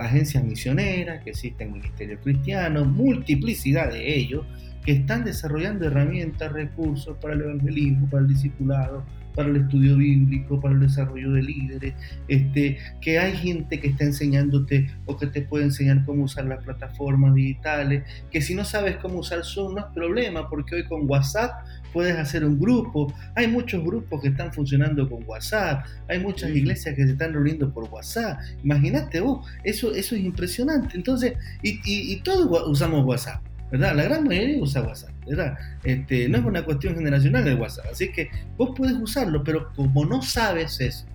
agencias 0.00 0.44
misioneras, 0.44 1.22
que 1.22 1.30
existen 1.30 1.72
ministerios 1.72 2.20
cristianos, 2.22 2.86
multiplicidad 2.86 3.92
de 3.92 4.14
ellos, 4.14 4.44
que 4.84 4.92
están 4.92 5.24
desarrollando 5.24 5.86
herramientas, 5.86 6.52
recursos 6.52 7.16
para 7.18 7.34
el 7.34 7.42
evangelismo, 7.42 8.08
para 8.10 8.22
el 8.22 8.28
discipulado, 8.28 9.04
para 9.34 9.48
el 9.48 9.56
estudio 9.56 9.96
bíblico, 9.96 10.60
para 10.60 10.74
el 10.74 10.80
desarrollo 10.80 11.32
de 11.32 11.42
líderes, 11.42 11.94
este, 12.28 12.78
que 13.00 13.18
hay 13.18 13.36
gente 13.36 13.80
que 13.80 13.88
está 13.88 14.04
enseñándote 14.04 14.90
o 15.06 15.16
que 15.16 15.26
te 15.26 15.42
puede 15.42 15.64
enseñar 15.64 16.04
cómo 16.04 16.24
usar 16.24 16.44
las 16.46 16.62
plataformas 16.64 17.34
digitales, 17.34 18.04
que 18.30 18.40
si 18.40 18.54
no 18.54 18.64
sabes 18.64 18.96
cómo 18.96 19.18
usar 19.18 19.44
Zoom 19.44 19.74
no 19.74 19.80
es 19.80 19.86
problema, 19.94 20.48
porque 20.48 20.76
hoy 20.76 20.84
con 20.84 21.08
WhatsApp 21.08 21.64
puedes 21.92 22.16
hacer 22.16 22.44
un 22.44 22.58
grupo, 22.58 23.12
hay 23.34 23.48
muchos 23.48 23.82
grupos 23.84 24.20
que 24.20 24.28
están 24.28 24.52
funcionando 24.52 25.08
con 25.08 25.24
WhatsApp, 25.26 25.84
hay 26.08 26.20
muchas 26.20 26.50
iglesias 26.50 26.94
que 26.94 27.04
se 27.04 27.12
están 27.12 27.32
reuniendo 27.32 27.72
por 27.72 27.84
WhatsApp, 27.84 28.40
imagínate 28.62 29.20
vos, 29.20 29.46
eso, 29.64 29.92
eso 29.94 30.14
es 30.14 30.22
impresionante, 30.22 30.96
entonces, 30.96 31.34
y, 31.62 31.80
y 31.84 32.20
todos 32.20 32.68
usamos 32.68 33.04
WhatsApp. 33.04 33.49
¿Verdad? 33.70 33.94
La 33.94 34.04
gran 34.04 34.24
mayoría 34.24 34.62
usa 34.62 34.82
WhatsApp, 34.82 35.10
¿verdad? 35.26 35.56
Este, 35.84 36.28
no 36.28 36.38
es 36.38 36.44
una 36.44 36.64
cuestión 36.64 36.94
generacional 36.94 37.46
el 37.46 37.58
WhatsApp, 37.58 37.86
así 37.92 38.10
que 38.10 38.30
vos 38.56 38.72
puedes 38.76 38.96
usarlo, 38.96 39.44
pero 39.44 39.72
como 39.74 40.04
no 40.04 40.22
sabes 40.22 40.80
eso, 40.80 41.06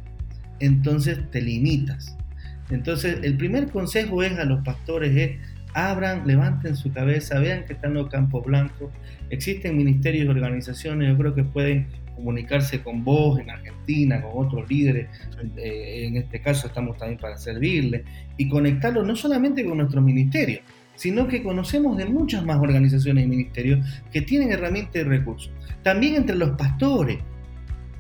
entonces 0.60 1.20
te 1.32 1.42
limitas. 1.42 2.16
Entonces, 2.70 3.20
el 3.22 3.38
primer 3.38 3.68
consejo 3.68 4.24
es 4.24 4.38
a 4.40 4.46
los 4.46 4.64
pastores 4.64 5.16
es 5.16 5.38
abran, 5.76 6.26
levanten 6.26 6.76
su 6.76 6.92
cabeza, 6.92 7.38
vean 7.40 7.66
que 7.66 7.74
están 7.74 7.94
los 7.94 8.10
campos 8.10 8.46
blancos. 8.46 8.92
Existen 9.30 9.76
ministerios 9.76 10.26
y 10.26 10.30
organizaciones, 10.30 11.10
yo 11.10 11.18
creo 11.18 11.36
que 11.36 11.44
pueden 11.44 11.88
comunicarse 12.16 12.82
con 12.82 13.04
vos 13.04 13.40
en 13.40 13.50
Argentina, 13.50 14.22
con 14.22 14.46
otros 14.46 14.70
líderes, 14.70 15.10
eh, 15.58 16.06
en 16.08 16.16
este 16.16 16.40
caso 16.40 16.68
estamos 16.68 16.98
también 16.98 17.20
para 17.20 17.38
servirles, 17.38 18.04
y 18.38 18.48
conectarlo 18.48 19.04
no 19.04 19.18
solamente 19.18 19.66
con 19.66 19.78
nuestro 19.78 20.02
ministerio, 20.02 20.62
sino 20.96 21.28
que 21.28 21.44
conocemos 21.44 21.98
de 21.98 22.06
muchas 22.06 22.44
más 22.46 22.58
organizaciones 22.58 23.26
y 23.26 23.28
ministerios 23.28 23.86
que 24.12 24.22
tienen 24.22 24.52
herramientas 24.52 24.96
y 24.96 25.04
recursos. 25.04 25.52
También 25.84 26.16
entre 26.16 26.36
los 26.36 26.52
pastores, 26.52 27.20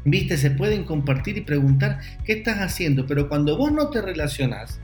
viste, 0.05 0.37
se 0.37 0.51
pueden 0.51 0.83
compartir 0.83 1.37
y 1.37 1.41
preguntar 1.41 1.99
qué 2.23 2.33
estás 2.33 2.57
haciendo, 2.59 3.05
pero 3.05 3.27
cuando 3.29 3.57
vos 3.57 3.71
no 3.71 3.89
te 3.89 4.01
relacionás, 4.01 4.79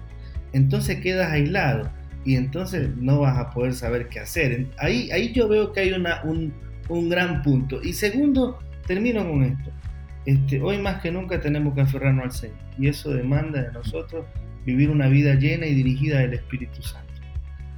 entonces 0.54 1.00
quedas 1.00 1.32
aislado 1.32 1.89
y 2.26 2.36
entonces 2.36 2.89
no 2.97 3.21
vas 3.21 3.38
a 3.38 3.50
poder 3.52 3.74
saber 3.74 4.10
qué 4.10 4.19
hacer. 4.19 4.67
Ahí, 4.78 5.10
ahí 5.12 5.32
yo 5.34 5.47
veo 5.47 5.71
que 5.71 5.80
hay 5.80 5.93
un, 6.24 6.54
un 6.89 7.10
gran 7.10 7.41
punto. 7.41 7.82
Y 7.82 7.93
segundo, 7.93 8.60
termino 8.86 9.28
con 9.28 9.43
esto. 9.43 9.71
Este, 10.26 10.62
hoy 10.62 10.78
más 10.78 11.02
que 11.02 11.12
nunca 11.12 11.39
tenemos 11.39 11.74
que 11.74 11.82
aferrarnos 11.82 12.26
al 12.26 12.32
Señor 12.32 12.58
y 12.78 12.88
eso 12.88 13.12
demanda 13.12 13.63
de 13.63 13.71
nosotros 13.71 14.26
vivir 14.65 14.91
una 14.91 15.08
vida 15.08 15.34
llena 15.34 15.65
y 15.65 15.74
dirigida 15.74 16.19
del 16.19 16.36
Espíritu 16.36 16.84
Santo 16.84 17.11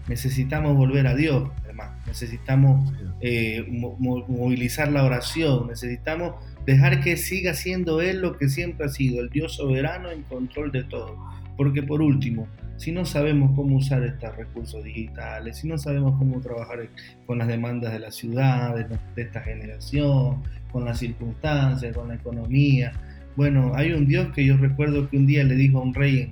necesitamos 0.07 0.75
volver 0.75 1.07
a 1.07 1.15
Dios, 1.15 1.49
además, 1.63 1.91
necesitamos 2.07 2.91
eh, 3.21 3.65
movilizar 3.99 4.91
la 4.91 5.03
oración, 5.03 5.67
necesitamos 5.67 6.35
dejar 6.65 7.01
que 7.01 7.17
siga 7.17 7.53
siendo 7.53 8.01
Él 8.01 8.21
lo 8.21 8.37
que 8.37 8.49
siempre 8.49 8.85
ha 8.85 8.89
sido, 8.89 9.21
el 9.21 9.29
Dios 9.29 9.55
soberano 9.55 10.11
en 10.11 10.23
control 10.23 10.71
de 10.71 10.83
todo. 10.83 11.17
Porque 11.55 11.83
por 11.83 12.01
último, 12.01 12.47
si 12.77 12.91
no 12.91 13.05
sabemos 13.05 13.51
cómo 13.55 13.77
usar 13.77 14.03
estos 14.03 14.35
recursos 14.35 14.83
digitales, 14.83 15.57
si 15.57 15.67
no 15.67 15.77
sabemos 15.77 16.17
cómo 16.17 16.41
trabajar 16.41 16.89
con 17.25 17.37
las 17.37 17.47
demandas 17.47 17.93
de 17.93 17.99
la 17.99 18.11
ciudad, 18.11 18.75
de, 18.75 19.21
esta 19.21 19.41
generación, 19.41 20.41
con 20.71 20.83
las 20.83 20.99
circunstancias, 20.99 21.95
con 21.95 22.09
la 22.09 22.15
economía, 22.15 22.91
bueno, 23.35 23.71
hay 23.75 23.93
un 23.93 24.05
Dios 24.05 24.33
que 24.33 24.45
yo 24.45 24.57
recuerdo 24.57 25.09
que 25.09 25.17
un 25.17 25.25
día 25.25 25.43
le 25.43 25.55
dijo 25.55 25.79
a 25.79 25.81
un 25.81 25.93
rey 25.93 26.31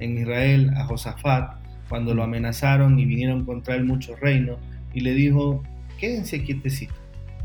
en 0.00 0.18
Israel, 0.18 0.70
a 0.76 0.84
Josafat, 0.84 1.57
cuando 1.88 2.14
lo 2.14 2.22
amenazaron 2.22 2.98
y 2.98 3.04
vinieron 3.04 3.44
contra 3.44 3.74
él 3.74 3.84
muchos 3.84 4.18
reinos, 4.20 4.58
y 4.94 5.00
le 5.00 5.14
dijo, 5.14 5.62
quédense 5.98 6.42
quietecitos, 6.42 6.96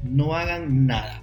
no 0.03 0.35
hagan 0.35 0.85
nada, 0.85 1.21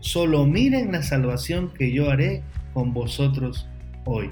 solo 0.00 0.46
miren 0.46 0.92
la 0.92 1.02
salvación 1.02 1.72
que 1.72 1.92
yo 1.92 2.10
haré 2.10 2.42
con 2.72 2.92
vosotros 2.92 3.68
hoy. 4.04 4.30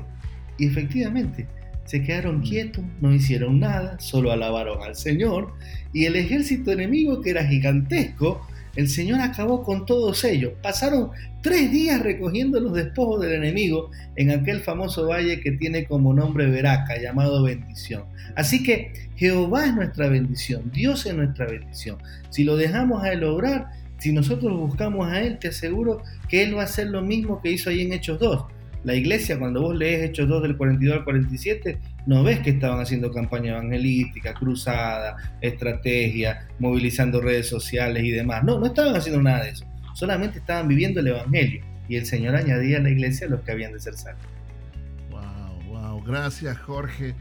Y 0.58 0.66
efectivamente, 0.66 1.46
se 1.84 2.02
quedaron 2.02 2.38
mm. 2.38 2.42
quietos, 2.42 2.84
no 3.00 3.12
hicieron 3.12 3.60
nada, 3.60 3.98
solo 3.98 4.32
alabaron 4.32 4.82
al 4.82 4.96
Señor, 4.96 5.52
y 5.92 6.04
el 6.06 6.16
ejército 6.16 6.72
enemigo, 6.72 7.20
que 7.20 7.30
era 7.30 7.46
gigantesco, 7.46 8.46
el 8.76 8.88
Señor 8.88 9.20
acabó 9.20 9.62
con 9.62 9.86
todos 9.86 10.24
ellos. 10.24 10.52
Pasaron 10.62 11.10
tres 11.42 11.70
días 11.70 12.00
recogiendo 12.00 12.60
los 12.60 12.72
despojos 12.72 13.20
del 13.22 13.32
enemigo 13.32 13.90
en 14.16 14.30
aquel 14.30 14.60
famoso 14.60 15.06
valle 15.06 15.40
que 15.40 15.52
tiene 15.52 15.84
como 15.84 16.14
nombre 16.14 16.46
Veraca, 16.46 17.00
llamado 17.00 17.42
bendición. 17.42 18.04
Así 18.34 18.62
que 18.62 18.92
Jehová 19.16 19.66
es 19.66 19.74
nuestra 19.74 20.08
bendición, 20.08 20.70
Dios 20.72 21.06
es 21.06 21.14
nuestra 21.14 21.46
bendición. 21.46 21.98
Si 22.30 22.44
lo 22.44 22.56
dejamos 22.56 23.02
a 23.04 23.12
Él 23.12 23.24
obrar, 23.24 23.68
si 23.98 24.12
nosotros 24.12 24.56
buscamos 24.58 25.06
a 25.08 25.20
Él, 25.20 25.38
te 25.38 25.48
aseguro 25.48 26.02
que 26.28 26.42
Él 26.42 26.56
va 26.56 26.62
a 26.62 26.64
hacer 26.64 26.88
lo 26.88 27.02
mismo 27.02 27.40
que 27.40 27.52
hizo 27.52 27.70
ahí 27.70 27.82
en 27.82 27.92
Hechos 27.92 28.18
2 28.18 28.44
la 28.84 28.94
iglesia, 28.94 29.38
cuando 29.38 29.62
vos 29.62 29.76
lees 29.76 30.10
Hechos 30.10 30.28
2 30.28 30.42
del 30.42 30.56
42 30.56 30.98
al 30.98 31.04
47, 31.04 31.78
no 32.06 32.24
ves 32.24 32.40
que 32.40 32.50
estaban 32.50 32.80
haciendo 32.80 33.12
campaña 33.12 33.52
evangelística, 33.52 34.34
cruzada, 34.34 35.16
estrategia, 35.40 36.48
movilizando 36.58 37.20
redes 37.20 37.48
sociales 37.48 38.02
y 38.02 38.10
demás. 38.10 38.42
No, 38.42 38.58
no 38.58 38.66
estaban 38.66 38.96
haciendo 38.96 39.22
nada 39.22 39.44
de 39.44 39.50
eso. 39.50 39.64
Solamente 39.94 40.38
estaban 40.38 40.66
viviendo 40.66 41.00
el 41.00 41.08
evangelio. 41.08 41.64
Y 41.88 41.96
el 41.96 42.06
Señor 42.06 42.34
añadía 42.34 42.78
a 42.78 42.80
la 42.80 42.90
iglesia 42.90 43.28
los 43.28 43.40
que 43.42 43.52
habían 43.52 43.72
de 43.72 43.80
ser 43.80 43.94
salvos. 43.94 44.24
Wow, 45.10 45.62
wow. 45.68 46.02
Gracias, 46.02 46.58
Jorge. 46.58 47.14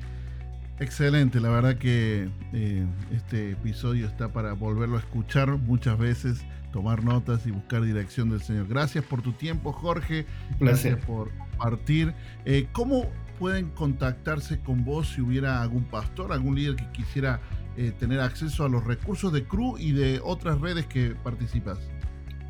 Excelente, 0.79 1.39
la 1.39 1.49
verdad 1.49 1.77
que 1.77 2.27
eh, 2.53 2.85
este 3.15 3.51
episodio 3.51 4.07
está 4.07 4.29
para 4.29 4.53
volverlo 4.53 4.97
a 4.97 4.99
escuchar 4.99 5.49
muchas 5.57 5.95
veces, 5.99 6.41
tomar 6.71 7.03
notas 7.03 7.45
y 7.45 7.51
buscar 7.51 7.83
dirección 7.83 8.29
del 8.29 8.41
Señor. 8.41 8.67
Gracias 8.67 9.03
por 9.03 9.21
tu 9.21 9.33
tiempo, 9.33 9.71
Jorge. 9.71 10.25
Gracias 10.59 11.03
por 11.05 11.31
partir. 11.57 12.13
Eh, 12.45 12.67
¿Cómo 12.71 13.05
pueden 13.39 13.69
contactarse 13.69 14.59
con 14.59 14.83
vos 14.85 15.09
si 15.09 15.21
hubiera 15.21 15.61
algún 15.61 15.83
pastor, 15.85 16.31
algún 16.31 16.55
líder 16.55 16.75
que 16.75 16.87
quisiera 16.91 17.39
eh, 17.77 17.91
tener 17.97 18.19
acceso 18.19 18.65
a 18.65 18.69
los 18.69 18.83
recursos 18.83 19.31
de 19.33 19.45
CRU 19.45 19.77
y 19.77 19.91
de 19.91 20.19
otras 20.23 20.59
redes 20.61 20.85
que 20.85 21.15
participas? 21.23 21.79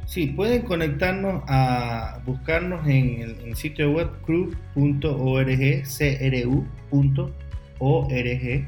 Sí, 0.06 0.28
pueden 0.28 0.64
conectarnos 0.64 1.44
a 1.48 2.20
buscarnos 2.26 2.86
en 2.86 3.22
el, 3.22 3.56
sitio 3.56 3.92
web 3.92 4.10
cru.org, 4.26 5.84
cru.org, 6.90 8.68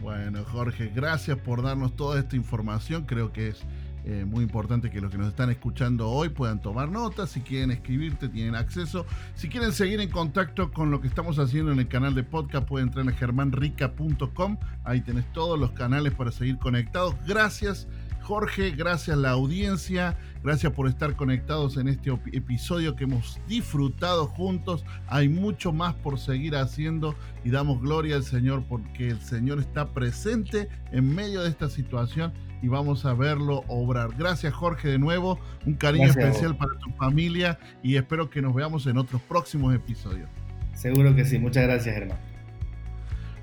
Bueno, 0.00 0.44
Jorge, 0.44 0.90
gracias 0.92 1.38
por 1.38 1.62
darnos 1.62 1.94
toda 1.94 2.18
esta 2.18 2.34
información. 2.34 3.04
Creo 3.04 3.32
que 3.32 3.48
es 3.48 3.62
eh, 4.04 4.24
muy 4.26 4.42
importante 4.42 4.90
que 4.90 5.00
los 5.00 5.12
que 5.12 5.18
nos 5.18 5.28
están 5.28 5.50
escuchando 5.50 6.10
hoy 6.10 6.28
puedan 6.28 6.60
tomar 6.60 6.90
notas. 6.90 7.30
Si 7.30 7.40
quieren 7.40 7.70
escribirte, 7.70 8.28
tienen 8.28 8.56
acceso. 8.56 9.06
Si 9.36 9.48
quieren 9.48 9.72
seguir 9.72 10.00
en 10.00 10.10
contacto 10.10 10.72
con 10.72 10.90
lo 10.90 11.00
que 11.00 11.06
estamos 11.06 11.38
haciendo 11.38 11.70
en 11.70 11.78
el 11.78 11.86
canal 11.86 12.14
de 12.16 12.24
podcast, 12.24 12.66
pueden 12.66 12.88
entrar 12.88 13.08
a 13.08 13.12
germanrica.com. 13.12 14.56
Ahí 14.82 15.02
tenés 15.02 15.32
todos 15.32 15.58
los 15.58 15.70
canales 15.70 16.12
para 16.14 16.32
seguir 16.32 16.58
conectados. 16.58 17.14
Gracias. 17.26 17.86
Jorge, 18.22 18.70
gracias 18.70 19.16
a 19.16 19.20
la 19.20 19.30
audiencia, 19.30 20.16
gracias 20.44 20.72
por 20.72 20.86
estar 20.88 21.16
conectados 21.16 21.76
en 21.76 21.88
este 21.88 22.10
episodio 22.32 22.94
que 22.94 23.04
hemos 23.04 23.40
disfrutado 23.48 24.26
juntos. 24.26 24.84
Hay 25.08 25.28
mucho 25.28 25.72
más 25.72 25.94
por 25.94 26.18
seguir 26.18 26.54
haciendo 26.54 27.16
y 27.44 27.50
damos 27.50 27.80
gloria 27.82 28.16
al 28.16 28.24
Señor 28.24 28.64
porque 28.68 29.08
el 29.08 29.20
Señor 29.20 29.58
está 29.58 29.92
presente 29.92 30.68
en 30.92 31.12
medio 31.14 31.42
de 31.42 31.48
esta 31.48 31.68
situación 31.68 32.32
y 32.62 32.68
vamos 32.68 33.04
a 33.04 33.12
verlo 33.12 33.64
obrar. 33.66 34.10
Gracias 34.16 34.54
Jorge 34.54 34.88
de 34.88 34.98
nuevo, 34.98 35.38
un 35.66 35.74
cariño 35.74 36.06
especial 36.06 36.56
para 36.56 36.78
tu 36.78 36.90
familia 36.92 37.58
y 37.82 37.96
espero 37.96 38.30
que 38.30 38.40
nos 38.40 38.54
veamos 38.54 38.86
en 38.86 38.98
otros 38.98 39.20
próximos 39.22 39.74
episodios. 39.74 40.28
Seguro 40.74 41.14
que 41.16 41.24
sí, 41.24 41.38
muchas 41.38 41.64
gracias 41.64 41.96
hermano. 41.96 42.31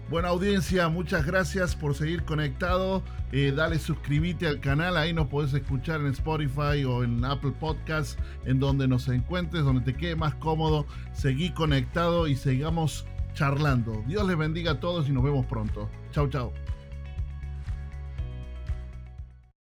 Buena 0.09 0.29
audiencia, 0.29 0.89
muchas 0.89 1.23
gracias 1.23 1.75
por 1.75 1.93
seguir 1.93 2.23
conectado. 2.23 3.03
Eh, 3.31 3.53
dale 3.55 3.77
suscríbete 3.77 4.47
al 4.47 4.59
canal, 4.59 4.97
ahí 4.97 5.13
nos 5.13 5.27
puedes 5.27 5.53
escuchar 5.53 5.99
en 6.01 6.07
Spotify 6.07 6.83
o 6.83 7.03
en 7.03 7.23
Apple 7.23 7.53
Podcasts, 7.59 8.17
en 8.45 8.59
donde 8.59 8.87
nos 8.87 9.07
encuentres, 9.07 9.63
donde 9.63 9.81
te 9.81 9.95
quede 9.95 10.15
más 10.15 10.33
cómodo. 10.35 10.87
Seguí 11.13 11.51
conectado 11.51 12.27
y 12.27 12.35
sigamos 12.35 13.05
charlando. 13.35 14.03
Dios 14.07 14.27
les 14.27 14.35
bendiga 14.35 14.71
a 14.71 14.79
todos 14.79 15.07
y 15.07 15.11
nos 15.11 15.23
vemos 15.23 15.45
pronto. 15.45 15.87
Chau, 16.11 16.27
chau. 16.27 16.53